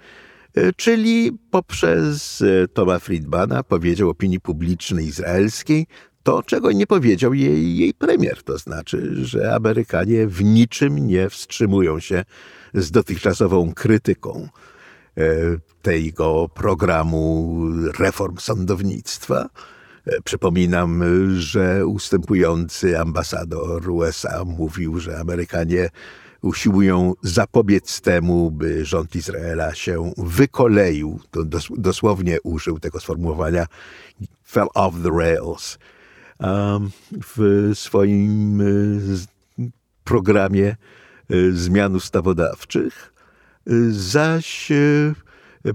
Czyli 0.76 1.32
poprzez 1.52 2.44
Toma 2.74 3.00
Friedmana 3.00 3.64
powiedział 3.64 4.10
opinii 4.10 4.40
publicznej 4.40 5.06
izraelskiej, 5.06 5.88
to, 6.28 6.44
czego 6.44 6.72
nie 6.72 6.88
powiedział 6.88 7.34
jej, 7.34 7.78
jej 7.78 7.94
premier, 7.94 8.44
to 8.44 8.58
znaczy, 8.58 9.26
że 9.26 9.56
Amerykanie 9.56 10.28
w 10.28 10.44
niczym 10.44 11.08
nie 11.08 11.30
wstrzymują 11.30 12.00
się 12.00 12.26
z 12.74 12.92
dotychczasową 12.92 13.74
krytyką 13.74 14.50
e, 15.18 15.24
tego 15.82 16.50
programu 16.54 17.58
reform 18.00 18.38
sądownictwa. 18.38 19.50
E, 20.06 20.22
przypominam, 20.22 21.04
że 21.38 21.88
ustępujący 21.88 23.00
ambasador 23.00 23.90
USA 23.90 24.44
mówił, 24.46 25.00
że 25.00 25.20
Amerykanie 25.20 25.90
usiłują 26.42 27.14
zapobiec 27.22 28.02
temu, 28.02 28.52
by 28.52 28.86
rząd 28.86 29.16
Izraela 29.16 29.76
się 29.76 30.14
wykoleił. 30.18 31.20
Dosłownie 31.78 32.42
użył 32.44 32.80
tego 32.80 33.00
sformułowania 33.00 33.66
fell 34.46 34.68
off 34.74 34.94
the 35.04 35.10
rails 35.20 35.78
w 37.24 37.72
swoim 37.74 38.62
e, 38.62 38.66
programie 40.04 40.68
e, 41.30 41.52
zmian 41.52 41.96
ustawodawczych, 41.96 43.14
zaś 43.90 44.72
e, 44.72 45.14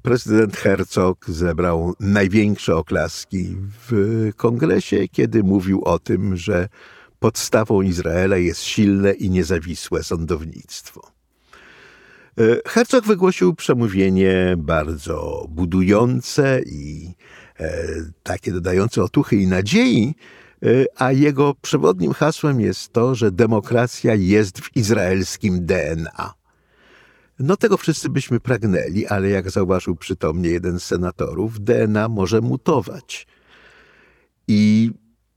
prezydent 0.02 0.56
Herzog 0.56 1.30
zebrał 1.30 1.94
największe 2.00 2.76
oklaski 2.76 3.56
w 3.88 4.30
kongresie, 4.36 5.08
kiedy 5.08 5.42
mówił 5.42 5.84
o 5.84 5.98
tym, 5.98 6.36
że 6.36 6.68
podstawą 7.18 7.82
Izraela 7.82 8.36
jest 8.36 8.60
silne 8.60 9.12
i 9.12 9.30
niezawisłe 9.30 10.02
sądownictwo. 10.02 11.12
Herzog 12.66 13.04
wygłosił 13.04 13.54
przemówienie 13.54 14.54
bardzo 14.58 15.46
budujące 15.48 16.60
i 16.66 17.14
takie 18.22 18.52
dodające 18.52 19.02
otuchy 19.02 19.36
i 19.36 19.46
nadziei, 19.46 20.14
Y, 20.14 20.51
a 20.96 21.12
jego 21.12 21.54
przewodnim 21.62 22.12
hasłem 22.12 22.60
jest 22.60 22.92
to, 22.92 23.14
że 23.14 23.30
demokracja 23.30 24.14
jest 24.14 24.60
w 24.60 24.76
izraelskim 24.76 25.66
DNA. 25.66 26.34
No 27.38 27.56
tego 27.56 27.76
wszyscy 27.76 28.08
byśmy 28.08 28.40
pragnęli, 28.40 29.06
ale 29.06 29.28
jak 29.28 29.50
zauważył 29.50 29.96
przytomnie 29.96 30.50
jeden 30.50 30.80
z 30.80 30.84
senatorów, 30.84 31.60
DNA 31.60 32.08
może 32.08 32.40
mutować. 32.40 33.26
I 34.48 34.90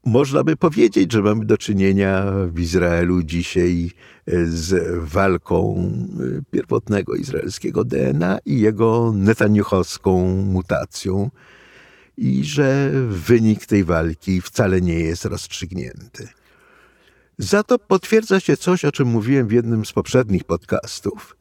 można 0.06 0.44
by 0.44 0.56
powiedzieć, 0.58 1.12
że 1.12 1.22
mamy 1.22 1.46
do 1.46 1.58
czynienia 1.58 2.26
w 2.48 2.60
Izraelu 2.60 3.24
dzisiaj 3.24 3.92
y, 4.30 4.52
z 4.52 4.94
walką 5.12 5.92
y, 6.22 6.44
pierwotnego 6.52 7.16
izraelskiego 7.16 7.84
DNA 7.84 8.38
i 8.46 8.60
jego 8.60 9.14
netanjachowską 9.16 10.28
mutacją 10.44 11.30
i 12.18 12.44
że 12.44 12.92
wynik 13.08 13.66
tej 13.66 13.84
walki 13.84 14.42
wcale 14.42 14.82
nie 14.82 15.00
jest 15.00 15.26
rozstrzygnięty. 15.26 16.28
Za 17.38 17.64
to 17.64 17.80
potwierdza 17.80 18.40
się 18.40 18.58
coś, 18.58 18.86
o 18.86 18.92
czym 18.92 19.08
mówiłem 19.08 19.48
w 19.48 19.52
jednym 19.52 19.86
z 19.86 19.94
poprzednich 19.94 20.44
podcastów, 20.44 21.38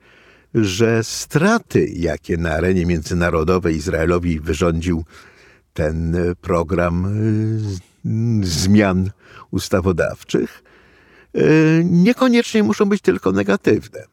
że 0.54 1.04
straty, 1.04 1.86
jakie 1.86 2.36
na 2.36 2.50
arenie 2.50 2.86
międzynarodowej 2.86 3.76
Izraelowi 3.76 4.40
wyrządził 4.40 5.04
ten 5.74 6.16
program 6.40 7.06
y, 8.04 8.46
zmian 8.46 9.10
ustawodawczych, 9.50 10.62
y, 11.36 11.82
niekoniecznie 11.90 12.62
muszą 12.62 12.84
być 12.84 13.02
tylko 13.02 13.32
negatywne. 13.32 14.04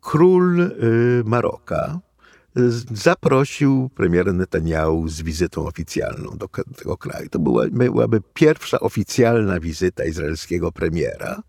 król 0.00 0.70
Maroka 1.24 2.00
zaprosił 2.92 3.90
premiera 3.94 4.32
Netanyahu 4.32 5.08
z 5.08 5.22
wizytą 5.22 5.66
oficjalną 5.66 6.30
do 6.38 6.48
tego 6.76 6.96
kraju. 6.96 7.28
To 7.28 7.38
była, 7.38 7.64
byłaby 7.70 8.20
pierwsza 8.34 8.80
oficjalna 8.80 9.60
wizyta 9.60 10.04
izraelskiego 10.04 10.72
premiera. 10.72 11.42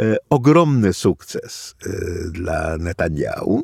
E, 0.00 0.16
ogromny 0.30 0.92
sukces 0.92 1.74
e, 1.86 1.90
dla 2.30 2.78
Netanyahu. 2.78 3.62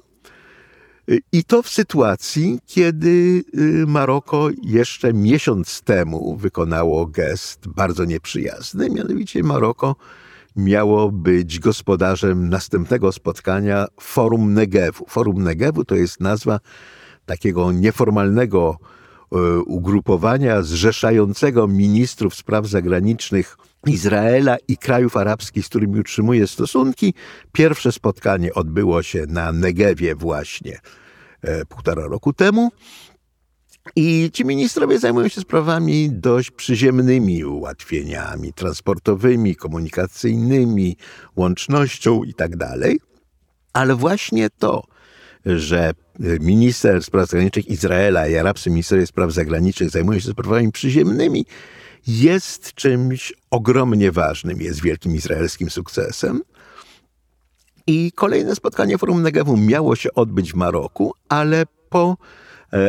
E, 1.08 1.16
I 1.32 1.44
to 1.44 1.62
w 1.62 1.68
sytuacji, 1.68 2.60
kiedy 2.66 3.44
Maroko 3.86 4.48
jeszcze 4.62 5.12
miesiąc 5.12 5.80
temu 5.82 6.36
wykonało 6.36 7.06
gest 7.06 7.68
bardzo 7.68 8.04
nieprzyjazny, 8.04 8.90
mianowicie 8.90 9.42
Maroko 9.42 9.96
miało 10.58 11.12
być 11.12 11.58
gospodarzem 11.58 12.48
następnego 12.48 13.12
spotkania 13.12 13.86
Forum 14.00 14.54
Negevu. 14.54 15.06
Forum 15.08 15.42
Negevu 15.42 15.84
to 15.84 15.94
jest 15.94 16.20
nazwa 16.20 16.60
takiego 17.26 17.72
nieformalnego 17.72 18.76
e, 19.32 19.36
ugrupowania 19.58 20.62
zrzeszającego 20.62 21.68
ministrów 21.68 22.34
spraw 22.34 22.66
zagranicznych 22.66 23.56
Izraela 23.86 24.56
i 24.68 24.76
krajów 24.76 25.16
arabskich, 25.16 25.66
z 25.66 25.68
którymi 25.68 26.00
utrzymuje 26.00 26.46
stosunki. 26.46 27.14
Pierwsze 27.52 27.92
spotkanie 27.92 28.54
odbyło 28.54 29.02
się 29.02 29.24
na 29.28 29.52
Negewie 29.52 30.14
właśnie 30.14 30.78
e, 31.42 31.64
półtora 31.64 32.06
roku 32.06 32.32
temu. 32.32 32.70
I 33.96 34.30
ci 34.32 34.44
ministrowie 34.44 34.98
zajmują 34.98 35.28
się 35.28 35.40
sprawami 35.40 36.10
dość 36.10 36.50
przyziemnymi, 36.50 37.44
ułatwieniami 37.44 38.52
transportowymi, 38.52 39.56
komunikacyjnymi, 39.56 40.96
łącznością 41.36 42.24
itd. 42.24 42.56
Tak 42.58 42.90
Ale 43.72 43.94
właśnie 43.94 44.50
to, 44.50 44.84
że 45.46 45.92
minister 46.40 47.04
spraw 47.04 47.28
zagranicznych 47.28 47.68
Izraela 47.68 48.28
i 48.28 48.36
arabscy 48.36 48.70
ministrowie 48.70 49.06
spraw 49.06 49.32
zagranicznych 49.32 49.90
zajmują 49.90 50.20
się 50.20 50.30
sprawami 50.30 50.72
przyziemnymi, 50.72 51.46
jest 52.06 52.74
czymś 52.74 53.32
ogromnie 53.50 54.12
ważnym, 54.12 54.60
jest 54.60 54.82
wielkim 54.82 55.14
izraelskim 55.14 55.70
sukcesem. 55.70 56.42
I 57.86 58.12
kolejne 58.14 58.54
spotkanie 58.54 58.98
Forum 58.98 59.22
Negevu 59.22 59.56
miało 59.56 59.96
się 59.96 60.14
odbyć 60.14 60.52
w 60.52 60.56
Maroku, 60.56 61.14
ale 61.28 61.66
po 61.88 62.16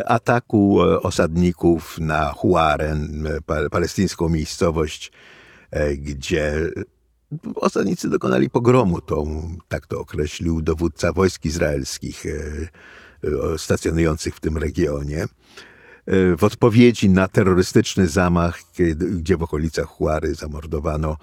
ataku 0.05 0.83
e, 0.83 1.01
osadników 1.01 1.99
na 1.99 2.31
Huaren, 2.31 3.27
e, 3.27 3.69
palestyńską 3.69 4.29
miejscowość, 4.29 5.11
gdzie 5.97 6.53
osadnicy 7.55 8.09
dokonali 8.09 8.49
pogromu, 8.49 9.01
to, 9.01 9.25
tak 9.67 9.87
to 9.87 9.99
określił 9.99 10.61
dowódca 10.61 11.13
wojsk 11.13 11.45
izraelskich 11.45 12.23
stacjonujących 13.57 14.35
w 14.35 14.39
tym 14.39 14.57
regionie. 14.57 15.25
W 16.37 16.43
odpowiedzi 16.43 17.09
na 17.09 17.27
terrorystyczny 17.27 18.07
zamach, 18.07 18.59
gdzie 19.19 19.37
w 19.37 19.43
okolicach 19.43 19.85
Huary 19.85 20.35
zamordowano 20.35 21.17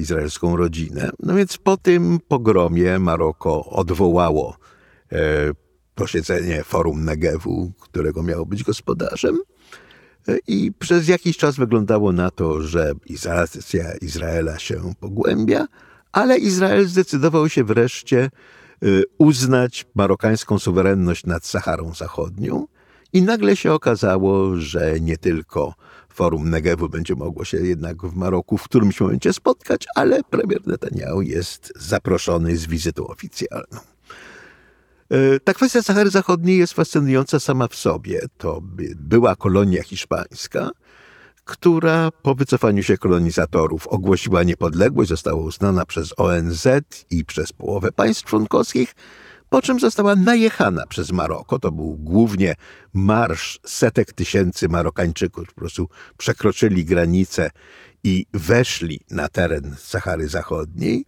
izraelską 0.00 0.56
rodzinę. 0.56 1.10
No 1.20 1.34
więc 1.34 1.56
po 1.56 1.76
tym 1.76 2.18
pogromie 2.28 2.98
Maroko 2.98 3.64
odwołało 3.64 4.56
posiedzenie 5.96 6.64
Forum 6.64 7.04
Negevu, 7.04 7.72
którego 7.80 8.22
miało 8.22 8.46
być 8.46 8.62
gospodarzem. 8.62 9.38
I 10.46 10.72
przez 10.78 11.08
jakiś 11.08 11.36
czas 11.36 11.56
wyglądało 11.56 12.12
na 12.12 12.30
to, 12.30 12.62
że 12.62 12.92
izolacja 13.06 13.94
Izraela 13.94 14.58
się 14.58 14.94
pogłębia, 15.00 15.66
ale 16.12 16.38
Izrael 16.38 16.88
zdecydował 16.88 17.48
się 17.48 17.64
wreszcie 17.64 18.30
y, 18.82 19.02
uznać 19.18 19.86
marokańską 19.94 20.58
suwerenność 20.58 21.26
nad 21.26 21.46
Saharą 21.46 21.94
Zachodnią. 21.94 22.66
I 23.12 23.22
nagle 23.22 23.56
się 23.56 23.72
okazało, 23.72 24.56
że 24.56 25.00
nie 25.00 25.16
tylko 25.16 25.74
Forum 26.08 26.50
Negevu 26.50 26.88
będzie 26.88 27.14
mogło 27.14 27.44
się 27.44 27.56
jednak 27.56 28.02
w 28.02 28.16
Maroku 28.16 28.58
w 28.58 28.64
którymś 28.64 29.00
momencie 29.00 29.32
spotkać, 29.32 29.86
ale 29.94 30.24
premier 30.24 30.66
Netanyahu 30.66 31.22
jest 31.22 31.72
zaproszony 31.76 32.56
z 32.56 32.66
wizytą 32.66 33.06
oficjalną. 33.06 33.95
E, 35.10 35.40
ta 35.40 35.54
kwestia 35.54 35.82
Sahary 35.82 36.10
Zachodniej 36.10 36.58
jest 36.58 36.72
fascynująca 36.72 37.40
sama 37.40 37.68
w 37.68 37.74
sobie. 37.74 38.20
To 38.38 38.60
była 38.96 39.36
kolonia 39.36 39.82
hiszpańska, 39.82 40.70
która 41.44 42.10
po 42.10 42.34
wycofaniu 42.34 42.82
się 42.82 42.98
kolonizatorów 42.98 43.86
ogłosiła 43.86 44.42
niepodległość, 44.42 45.08
została 45.08 45.42
uznana 45.42 45.86
przez 45.86 46.14
ONZ 46.16 46.66
i 47.10 47.24
przez 47.24 47.52
połowę 47.52 47.92
państw 47.92 48.24
członkowskich, 48.24 48.94
po 49.48 49.62
czym 49.62 49.80
została 49.80 50.16
najechana 50.16 50.86
przez 50.86 51.12
Maroko. 51.12 51.58
To 51.58 51.72
był 51.72 51.96
głównie 51.96 52.54
marsz 52.92 53.60
setek 53.66 54.12
tysięcy 54.12 54.68
Marokańczyków, 54.68 55.46
po 55.46 55.54
prostu 55.54 55.88
przekroczyli 56.16 56.84
granicę 56.84 57.50
i 58.04 58.26
weszli 58.32 59.00
na 59.10 59.28
teren 59.28 59.76
Sahary 59.78 60.28
Zachodniej. 60.28 61.04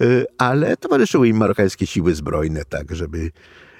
Y, 0.00 0.26
ale 0.38 0.76
towarzyszyły 0.76 1.28
im 1.28 1.36
marokańskie 1.36 1.86
siły 1.86 2.14
zbrojne, 2.14 2.64
tak 2.64 2.96
żeby 2.96 3.30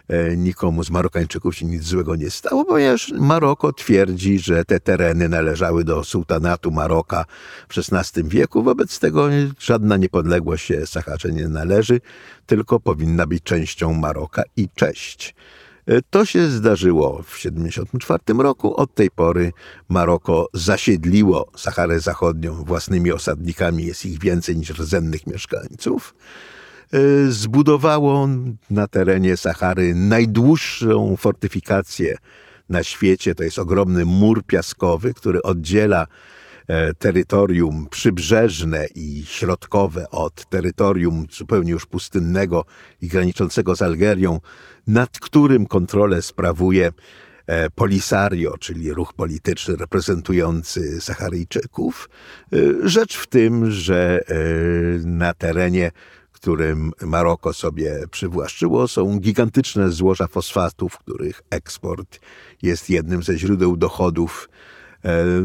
e, 0.08 0.36
nikomu 0.36 0.84
z 0.84 0.90
Marokańczyków 0.90 1.56
się 1.56 1.66
nic 1.66 1.82
złego 1.82 2.16
nie 2.16 2.30
stało, 2.30 2.64
ponieważ 2.64 3.12
Maroko 3.12 3.72
twierdzi, 3.72 4.38
że 4.38 4.64
te 4.64 4.80
tereny 4.80 5.28
należały 5.28 5.84
do 5.84 6.04
sułtanatu 6.04 6.70
Maroka 6.70 7.24
w 7.68 7.78
XVI 7.78 8.24
wieku, 8.24 8.62
wobec 8.62 8.98
tego 8.98 9.28
żadna 9.58 9.96
niepodległość 9.96 10.66
się 10.66 10.86
Saharze 10.86 11.32
nie 11.32 11.48
należy, 11.48 12.00
tylko 12.46 12.80
powinna 12.80 13.26
być 13.26 13.42
częścią 13.42 13.92
Maroka 13.92 14.42
i 14.56 14.68
cześć. 14.74 15.34
E, 15.86 16.02
to 16.10 16.24
się 16.24 16.48
zdarzyło 16.48 17.22
w 17.22 17.36
1974 17.36 18.42
roku. 18.42 18.76
Od 18.76 18.94
tej 18.94 19.10
pory 19.10 19.52
Maroko 19.88 20.48
zasiedliło 20.52 21.50
Saharę 21.56 22.00
Zachodnią 22.00 22.54
własnymi 22.54 23.12
osadnikami, 23.12 23.84
jest 23.84 24.06
ich 24.06 24.20
więcej 24.20 24.56
niż 24.56 24.70
rdzennych 24.70 25.26
mieszkańców. 25.26 26.14
E, 26.92 26.98
zbudowało 27.30 28.28
na 28.70 28.86
terenie 28.86 29.36
Sahary 29.36 29.94
najdłuższą 29.94 31.16
fortyfikację 31.16 32.16
na 32.68 32.82
świecie. 32.82 33.34
To 33.34 33.42
jest 33.42 33.58
ogromny 33.58 34.04
mur 34.04 34.44
piaskowy, 34.44 35.14
który 35.14 35.42
oddziela 35.42 36.06
terytorium 36.98 37.86
przybrzeżne 37.90 38.86
i 38.94 39.22
środkowe 39.26 40.10
od 40.10 40.46
terytorium 40.46 41.26
zupełnie 41.32 41.72
już 41.72 41.86
pustynnego 41.86 42.64
i 43.00 43.08
graniczącego 43.08 43.76
z 43.76 43.82
Algerią 43.82 44.40
nad 44.86 45.18
którym 45.18 45.66
kontrolę 45.66 46.22
sprawuje 46.22 46.92
e, 47.46 47.70
Polisario, 47.70 48.58
czyli 48.58 48.92
ruch 48.92 49.12
polityczny 49.12 49.76
reprezentujący 49.76 51.00
Saharyjczyków. 51.00 52.08
E, 52.52 52.58
rzecz 52.88 53.16
w 53.16 53.26
tym, 53.26 53.70
że 53.70 54.20
e, 54.28 54.34
na 55.04 55.34
terenie, 55.34 55.90
którym 56.32 56.92
Maroko 57.02 57.52
sobie 57.52 58.04
przywłaszczyło, 58.10 58.88
są 58.88 59.18
gigantyczne 59.18 59.90
złoża 59.90 60.26
fosfatów, 60.26 60.98
których 60.98 61.42
eksport 61.50 62.20
jest 62.62 62.90
jednym 62.90 63.22
ze 63.22 63.38
źródeł 63.38 63.76
dochodów 63.76 64.48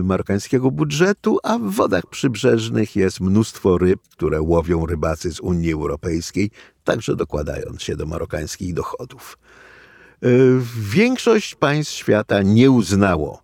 marokańskiego 0.04 0.72
budżetu, 0.72 1.40
a 1.44 1.58
w 1.58 1.72
wodach 1.72 2.08
przybrzeżnych 2.08 2.96
jest 2.96 3.20
mnóstwo 3.20 3.78
ryb, 3.78 4.00
które 4.12 4.42
łowią 4.42 4.86
rybacy 4.86 5.32
z 5.32 5.40
Unii 5.40 5.74
Europejskiej, 5.74 6.52
także 6.84 7.16
dokładając 7.16 7.84
się 7.84 7.96
do 7.96 8.06
marokańskich 8.06 8.74
dochodów. 8.74 9.38
E, 10.24 10.28
większość 10.80 11.56
państw 11.56 11.94
świata 11.94 12.42
nie 12.42 12.72
uznało 12.72 13.42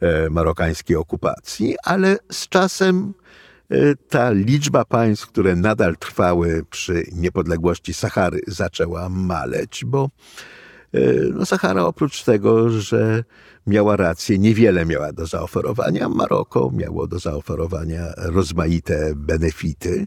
e, 0.00 0.30
marokańskiej 0.30 0.96
okupacji, 0.96 1.76
ale 1.84 2.18
z 2.32 2.48
czasem 2.48 3.14
e, 3.70 3.76
ta 4.08 4.30
liczba 4.30 4.84
państw, 4.84 5.26
które 5.26 5.56
nadal 5.56 5.96
trwały 5.96 6.64
przy 6.70 7.04
niepodległości 7.12 7.94
Sahary, 7.94 8.40
zaczęła 8.46 9.08
maleć, 9.08 9.84
bo 9.84 10.10
no 11.34 11.46
Sahara 11.46 11.84
oprócz 11.84 12.24
tego, 12.24 12.70
że 12.70 13.24
miała 13.66 13.96
rację, 13.96 14.38
niewiele 14.38 14.86
miała 14.86 15.12
do 15.12 15.26
zaoferowania. 15.26 16.08
Maroko 16.08 16.70
miało 16.74 17.06
do 17.06 17.18
zaoferowania 17.18 18.12
rozmaite 18.16 19.12
benefity. 19.16 20.06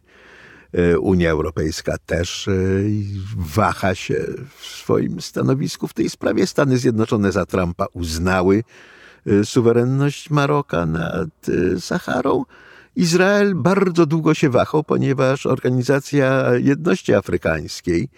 E, 0.73 0.99
Unia 0.99 1.31
Europejska 1.31 1.97
też 2.05 2.47
e, 2.47 2.51
waha 3.37 3.95
się 3.95 4.25
w 4.57 4.65
swoim 4.65 5.21
stanowisku 5.21 5.87
w 5.87 5.93
tej 5.93 6.09
sprawie. 6.09 6.47
Stany 6.47 6.77
Zjednoczone 6.77 7.31
za 7.31 7.45
Trumpa 7.45 7.85
uznały 7.93 8.63
e, 9.25 9.45
suwerenność 9.45 10.29
Maroka 10.29 10.85
nad 10.85 11.29
Saharą. 11.79 12.45
Izrael 12.95 13.55
bardzo 13.55 14.05
długo 14.05 14.33
się 14.33 14.49
wahał, 14.49 14.83
ponieważ 14.83 15.45
Organizacja 15.45 16.45
Jedności 16.57 17.13
Afrykańskiej 17.13 18.09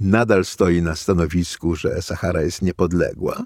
nadal 0.00 0.44
stoi 0.44 0.82
na 0.82 0.94
stanowisku, 0.96 1.76
że 1.76 2.02
Sahara 2.02 2.42
jest 2.42 2.62
niepodległa, 2.62 3.44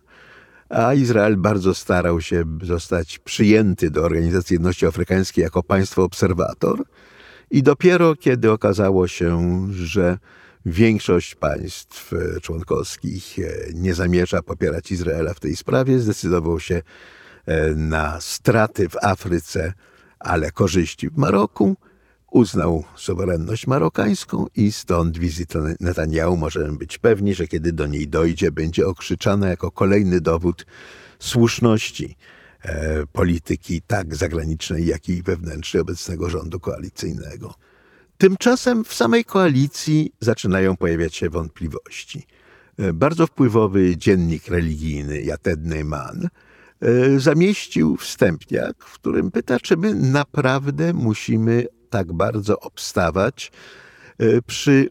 a 0.69 0.95
Izrael 0.95 1.37
bardzo 1.37 1.75
starał 1.75 2.21
się 2.21 2.45
zostać 2.63 3.19
przyjęty 3.19 3.91
do 3.91 4.05
Organizacji 4.05 4.55
Jedności 4.55 4.87
Afrykańskiej 4.87 5.43
jako 5.43 5.63
państwo 5.63 6.03
obserwator. 6.03 6.85
I 7.51 7.63
dopiero 7.63 8.17
kiedy 8.17 8.51
okazało 8.53 9.09
się, 9.09 9.67
że 9.71 10.19
Większość 10.67 11.35
państw 11.35 12.13
członkowskich 12.43 13.37
nie 13.75 13.95
zamierza 13.95 14.43
popierać 14.43 14.93
Izraela 14.93 15.35
w 15.35 15.41
tej 15.41 15.57
sprawie. 15.57 15.99
Zdecydował 15.99 16.61
się 16.61 16.83
na 17.77 18.21
straty 18.21 18.89
w 18.89 18.97
Afryce, 19.03 19.73
ale 20.19 20.51
korzyści 20.51 21.11
w 21.11 21.17
Maroku 21.17 21.77
uznał 22.31 22.85
suwerenność 22.97 23.67
marokańską 23.67 24.47
i 24.57 24.73
stąd 24.73 25.19
wizyta 25.19 25.59
Netanyahu 25.81 26.37
możemy 26.37 26.77
być 26.77 26.99
pewni, 26.99 27.35
że 27.35 27.47
kiedy 27.47 27.73
do 27.73 27.87
niej 27.87 28.09
dojdzie, 28.09 28.53
będzie 28.53 28.87
okrzyczana 28.87 29.49
jako 29.49 29.71
kolejny 29.71 30.21
dowód 30.21 30.67
słuszności 31.19 32.17
e, 32.62 33.07
polityki 33.07 33.83
tak 33.87 34.17
zagranicznej, 34.17 34.87
jak 34.87 35.09
i 35.09 35.23
wewnętrznej 35.23 35.81
obecnego 35.81 36.31
rządu 36.31 36.61
koalicyjnego. 36.61 37.55
Tymczasem 38.19 38.85
w 38.85 38.95
samej 38.95 39.25
koalicji 39.25 40.12
zaczynają 40.21 40.77
pojawiać 40.77 41.17
się 41.17 41.31
wątpliwości. 41.31 42.27
E, 42.79 42.93
bardzo 42.93 43.27
wpływowy 43.27 43.97
dziennik 43.97 44.49
religijny 44.49 45.23
Yated 45.23 45.64
Neyman 45.64 46.29
e, 46.81 47.21
zamieścił 47.21 47.97
wstępniak, 47.97 48.85
w 48.85 48.95
którym 48.95 49.31
pyta, 49.31 49.61
czy 49.61 49.77
my 49.77 49.95
naprawdę 49.95 50.93
musimy 50.93 51.67
tak 51.90 52.12
bardzo 52.12 52.61
obstawać 52.61 53.53
e, 54.18 54.42
przy 54.42 54.88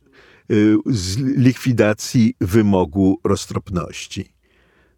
e, 0.49 0.53
likwidacji 1.35 2.35
wymogu 2.41 3.19
roztropności. 3.23 4.29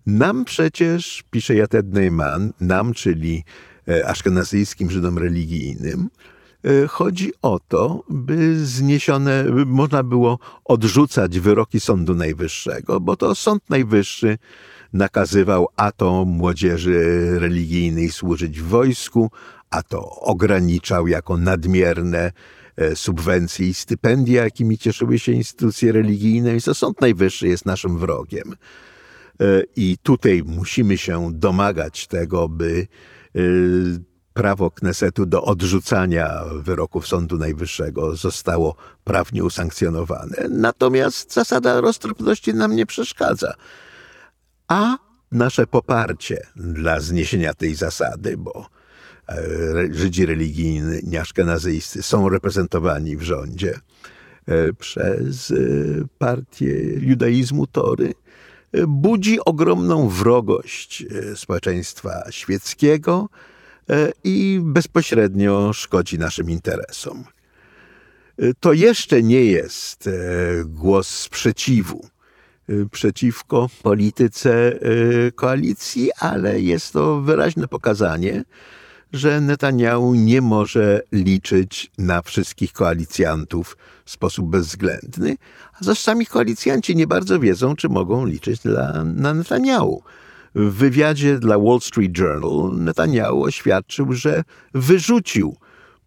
Nam 0.05 0.45
przecież, 0.45 1.23
pisze 1.31 1.55
Jated 1.55 1.93
Neyman, 1.93 2.53
nam, 2.61 2.93
czyli 2.93 3.43
e, 3.87 4.07
aszkenazyjskim 4.07 4.91
Żydom 4.91 5.17
religijnym, 5.17 6.09
chodzi 6.89 7.31
o 7.41 7.59
to, 7.67 8.03
by 8.09 8.65
zniesione, 8.65 9.43
by 9.43 9.65
można 9.65 10.03
było 10.03 10.39
odrzucać 10.65 11.39
wyroki 11.39 11.79
Sądu 11.79 12.15
Najwyższego, 12.15 12.99
bo 12.99 13.15
to 13.15 13.35
Sąd 13.35 13.69
Najwyższy 13.69 14.37
nakazywał 14.93 15.67
a 15.75 15.91
to 15.91 16.25
młodzieży 16.25 17.25
religijnej 17.39 18.11
służyć 18.11 18.61
w 18.61 18.67
wojsku, 18.67 19.31
a 19.69 19.83
to 19.83 20.09
ograniczał 20.09 21.07
jako 21.07 21.37
nadmierne 21.37 22.31
e, 22.75 22.95
subwencje 22.95 23.67
i 23.67 23.73
stypendia, 23.73 24.43
jakimi 24.43 24.77
cieszyły 24.77 25.19
się 25.19 25.31
instytucje 25.31 25.91
religijne, 25.91 26.51
więc 26.51 26.63
to 26.63 26.75
Sąd 26.75 27.01
Najwyższy 27.01 27.47
jest 27.47 27.65
naszym 27.65 27.97
wrogiem. 27.97 28.55
E, 29.41 29.63
I 29.75 29.97
tutaj 30.03 30.43
musimy 30.45 30.97
się 30.97 31.29
domagać 31.33 32.07
tego, 32.07 32.49
by 32.49 32.87
e, 33.35 33.39
prawo 34.33 34.71
Knesetu 34.71 35.25
do 35.25 35.43
odrzucania 35.43 36.43
wyroków 36.55 37.07
Sądu 37.07 37.37
Najwyższego 37.37 38.15
zostało 38.15 38.75
prawnie 39.03 39.43
usankcjonowane. 39.43 40.35
Natomiast 40.49 41.33
zasada 41.33 41.81
roztropności 41.81 42.53
nam 42.53 42.75
nie 42.75 42.85
przeszkadza. 42.85 43.53
A 44.67 44.97
nasze 45.31 45.67
poparcie 45.67 46.47
dla 46.55 46.99
zniesienia 46.99 47.53
tej 47.53 47.75
zasady, 47.75 48.37
bo 48.37 48.78
Żydzi 49.91 50.25
religijni, 50.25 51.17
aszkenazyjscy 51.17 52.03
są 52.03 52.29
reprezentowani 52.29 53.17
w 53.17 53.21
rządzie 53.21 53.79
e, 54.45 54.73
przez 54.73 55.51
e, 55.51 55.55
partię 56.17 56.75
judaizmu 56.99 57.67
Tory, 57.67 58.13
budzi 58.87 59.39
ogromną 59.45 60.09
wrogość 60.09 61.05
społeczeństwa 61.35 62.23
świeckiego 62.29 63.29
i 64.23 64.59
bezpośrednio 64.63 65.73
szkodzi 65.73 66.19
naszym 66.19 66.49
interesom. 66.49 67.23
To 68.59 68.73
jeszcze 68.73 69.23
nie 69.23 69.45
jest 69.45 70.09
głos 70.65 71.07
sprzeciwu 71.07 72.07
przeciwko 72.91 73.69
polityce 73.83 74.79
koalicji, 75.35 76.09
ale 76.19 76.61
jest 76.61 76.93
to 76.93 77.21
wyraźne 77.21 77.67
pokazanie, 77.67 78.43
że 79.13 79.41
Netanyahu 79.41 80.13
nie 80.13 80.41
może 80.41 81.01
liczyć 81.11 81.91
na 81.97 82.21
wszystkich 82.21 82.73
koalicjantów 82.73 83.77
w 84.05 84.11
sposób 84.11 84.49
bezwzględny, 84.49 85.35
a 85.73 85.83
zaś 85.83 85.99
sami 85.99 86.25
koalicjanci 86.25 86.95
nie 86.95 87.07
bardzo 87.07 87.39
wiedzą, 87.39 87.75
czy 87.75 87.89
mogą 87.89 88.25
liczyć 88.25 88.59
dla, 88.59 89.03
na 89.03 89.33
Netanyahu. 89.33 90.03
W 90.55 90.73
wywiadzie 90.73 91.39
dla 91.39 91.59
Wall 91.59 91.81
Street 91.81 92.17
Journal 92.17 92.79
Netanyahu 92.79 93.43
oświadczył, 93.43 94.13
że 94.13 94.43
wyrzucił 94.73 95.55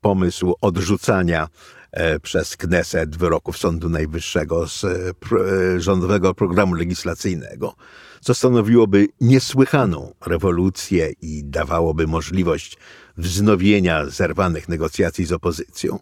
pomysł 0.01 0.55
odrzucania 0.61 1.49
e, 1.93 2.21
przez 2.21 2.57
Kneset 2.57 3.17
wyroków 3.17 3.59
Sądu 3.59 3.89
Najwyższego 3.89 4.69
z 4.69 4.85
e, 4.85 4.89
e, 4.89 5.81
rządowego 5.81 6.35
programu 6.35 6.75
legislacyjnego 6.75 7.75
co 8.23 8.35
stanowiłoby 8.35 9.09
niesłychaną 9.21 10.15
rewolucję 10.27 11.13
i 11.23 11.45
dawałoby 11.45 12.07
możliwość 12.07 12.77
wznowienia 13.17 14.07
zerwanych 14.07 14.69
negocjacji 14.69 15.25
z 15.25 15.33
opozycją. 15.33 15.99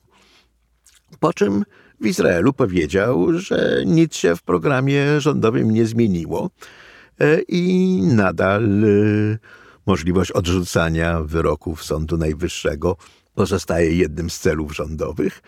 Po 1.20 1.32
czym 1.32 1.64
w 2.00 2.06
Izraelu 2.06 2.52
powiedział, 2.52 3.38
że 3.38 3.82
nic 3.86 4.16
się 4.16 4.36
w 4.36 4.42
programie 4.42 5.20
rządowym 5.20 5.70
nie 5.70 5.86
zmieniło 5.86 6.50
e, 7.20 7.40
i 7.40 8.00
nadal 8.02 8.84
e, 8.84 8.88
możliwość 9.86 10.32
odrzucania 10.32 11.20
wyroków 11.20 11.84
Sądu 11.84 12.16
Najwyższego 12.16 12.96
pozostaje 13.34 13.96
jednym 13.96 14.30
z 14.30 14.38
celów 14.38 14.76
rządowych. 14.76 15.42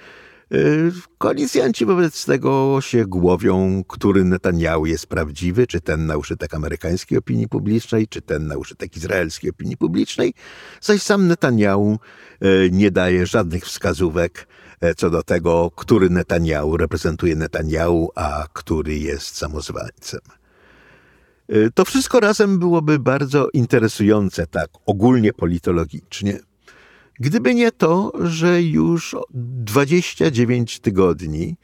Y, 0.54 0.92
koalicjanci 1.18 1.86
wobec 1.86 2.24
tego 2.24 2.78
się 2.80 3.06
głowią, 3.06 3.84
który 3.88 4.24
Netanyahu 4.24 4.86
jest 4.86 5.06
prawdziwy, 5.06 5.66
czy 5.66 5.80
ten 5.80 6.06
na 6.06 6.16
użytek 6.16 6.54
amerykańskiej 6.54 7.18
opinii 7.18 7.48
publicznej, 7.48 8.08
czy 8.08 8.22
ten 8.22 8.46
na 8.46 8.56
użytek 8.56 8.96
izraelskiej 8.96 9.50
opinii 9.50 9.76
publicznej, 9.76 10.34
zaś 10.80 11.02
sam 11.02 11.28
Netanyahu 11.28 11.98
y, 12.44 12.70
nie 12.72 12.90
daje 12.90 13.26
żadnych 13.26 13.64
wskazówek 13.64 14.48
y, 14.84 14.94
co 14.94 15.10
do 15.10 15.22
tego, 15.22 15.70
który 15.76 16.10
Netanyahu 16.10 16.76
reprezentuje 16.76 17.36
Netanyahu, 17.36 18.10
a 18.14 18.46
który 18.52 18.98
jest 18.98 19.36
samozwańcem. 19.36 20.20
To 21.74 21.84
wszystko 21.84 22.20
razem 22.20 22.58
byłoby 22.58 22.98
bardzo 22.98 23.48
interesujące, 23.52 24.46
tak 24.46 24.68
ogólnie 24.86 25.32
politologicznie. 25.32 26.38
Gdyby 27.20 27.54
nie 27.54 27.72
to, 27.72 28.12
że 28.20 28.62
już 28.62 29.16
29 29.34 30.80
tygodni 30.80 31.56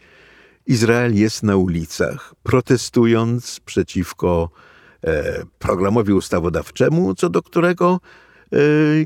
Izrael 0.67 1.15
jest 1.15 1.43
na 1.43 1.57
ulicach, 1.57 2.35
protestując 2.43 3.61
przeciwko 3.61 4.51
e, 5.05 5.43
programowi 5.59 6.13
ustawodawczemu, 6.13 7.15
co 7.15 7.31
do 7.31 7.43
którego 7.43 8.01
e, 8.53 8.57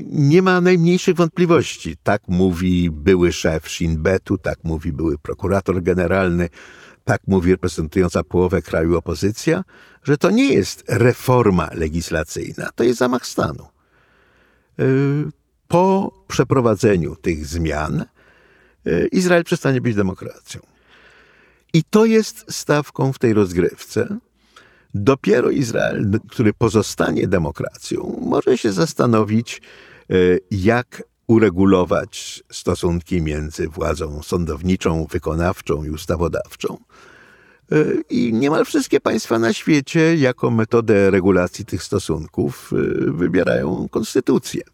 nie 0.05 0.41
ma 0.41 0.61
najmniejszych 0.61 1.15
wątpliwości. 1.15 1.95
Tak 2.03 2.21
mówi 2.27 2.91
były 2.91 3.31
szef 3.31 3.69
Shin 3.69 3.97
Betu, 3.97 4.37
tak 4.37 4.63
mówi 4.63 4.91
były 4.91 5.17
prokurator 5.17 5.83
generalny, 5.83 6.49
tak 7.03 7.21
mówi 7.27 7.51
reprezentująca 7.51 8.23
połowę 8.23 8.61
kraju 8.61 8.97
opozycja, 8.97 9.63
że 10.03 10.17
to 10.17 10.31
nie 10.31 10.53
jest 10.53 10.83
reforma 10.87 11.69
legislacyjna, 11.73 12.69
to 12.75 12.83
jest 12.83 12.99
zamach 12.99 13.25
stanu. 13.25 13.65
Przeprowadzeniu 16.33 17.15
tych 17.15 17.45
zmian 17.45 18.05
e, 18.85 19.07
Izrael 19.07 19.43
przestanie 19.43 19.81
być 19.81 19.95
demokracją. 19.95 20.61
I 21.73 21.83
to 21.83 22.05
jest 22.05 22.45
stawką 22.49 23.13
w 23.13 23.19
tej 23.19 23.33
rozgrywce. 23.33 24.17
Dopiero 24.93 25.49
Izrael, 25.49 26.19
który 26.29 26.53
pozostanie 26.53 27.27
demokracją, 27.27 28.19
może 28.21 28.57
się 28.57 28.71
zastanowić, 28.71 29.61
e, 30.09 30.15
jak 30.51 31.03
uregulować 31.27 32.43
stosunki 32.51 33.21
między 33.21 33.67
władzą 33.67 34.23
sądowniczą, 34.23 35.07
wykonawczą 35.11 35.83
i 35.83 35.89
ustawodawczą. 35.89 36.77
E, 37.71 37.85
I 38.09 38.33
niemal 38.33 38.65
wszystkie 38.65 38.99
państwa 38.99 39.39
na 39.39 39.53
świecie, 39.53 40.15
jako 40.15 40.51
metodę 40.51 41.11
regulacji 41.11 41.65
tych 41.65 41.83
stosunków, 41.83 42.71
wybierają 43.07 43.87
konstytucję 43.91 44.72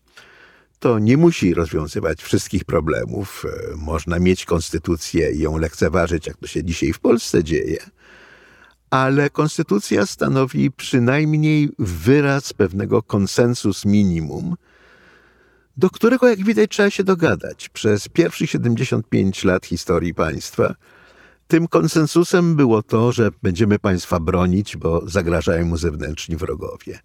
to 0.80 1.00
nie 1.00 1.18
musi 1.18 1.54
rozwiązywać 1.54 2.24
wszystkich 2.24 2.66
problemów. 2.66 3.46
E, 3.46 3.76
można 3.76 4.20
mieć 4.20 4.46
konstytucję 4.46 5.32
i 5.32 5.40
ją 5.40 5.58
lekceważyć, 5.58 6.28
jak 6.28 6.38
to 6.38 6.48
się 6.48 6.64
dzisiaj 6.64 6.94
w 6.94 7.00
Polsce 7.00 7.44
dzieje, 7.44 7.78
ale 8.90 9.30
konstytucja 9.30 10.06
stanowi 10.06 10.72
przynajmniej 10.72 11.70
wyraz 11.80 12.54
pewnego 12.54 13.04
konsensus 13.04 13.86
minimum, 13.86 14.56
do 15.78 15.90
którego, 15.90 16.28
jak 16.28 16.44
widać, 16.44 16.72
trzeba 16.72 16.90
się 16.90 17.04
dogadać. 17.04 17.70
Przez 17.70 18.08
pierwszych 18.08 18.50
75 18.50 19.44
lat 19.44 19.66
historii 19.66 20.14
państwa 20.14 20.76
tym 21.50 21.68
konsensusem 21.68 22.56
było 22.56 22.84
to, 22.84 23.12
że 23.12 23.30
będziemy 23.44 23.80
państwa 23.80 24.20
bronić, 24.20 24.78
bo 24.78 25.10
zagrażają 25.10 25.66
mu 25.66 25.78
zewnętrzni 25.78 26.36
wrogowie. 26.36 27.00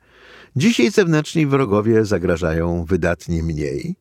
Dzisiaj 0.57 0.91
zewnętrzni 0.91 1.47
wrogowie 1.47 2.05
zagrażają 2.05 2.85
wydatnie 2.85 3.43
mniej 3.43 3.97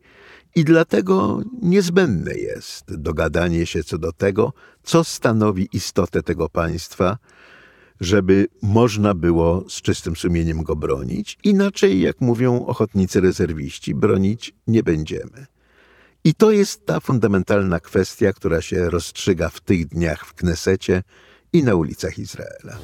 I 0.56 0.64
dlatego 0.64 1.42
niezbędne 1.62 2.34
jest 2.34 2.96
dogadanie 2.96 3.66
się 3.66 3.84
co 3.84 3.98
do 3.98 4.12
tego, 4.12 4.54
co 4.84 5.04
stanowi 5.04 5.70
istotę 5.74 6.24
tego 6.24 6.50
państwa, 6.50 7.18
żeby 8.00 8.48
można 8.62 9.14
było 9.14 9.66
z 9.70 9.82
czystym 9.82 10.16
sumieniem 10.16 10.64
go 10.64 10.76
bronić. 10.76 11.38
Inaczej, 11.44 12.02
jak 12.02 12.22
mówią 12.22 12.66
ochotnicy 12.66 13.22
rezerwiści, 13.22 13.96
bronić 13.96 14.54
nie 14.68 14.84
będziemy. 14.84 15.46
I 16.24 16.34
to 16.34 16.52
jest 16.52 16.86
ta 16.86 17.00
fundamentalna 17.00 17.80
kwestia, 17.80 18.34
która 18.34 18.62
się 18.62 18.90
rozstrzyga 18.90 19.50
w 19.50 19.60
tych 19.60 19.86
dniach 19.86 20.26
w 20.26 20.34
Knesecie 20.34 21.04
i 21.54 21.64
na 21.64 21.76
ulicach 21.76 22.20
Izraela. 22.20 22.78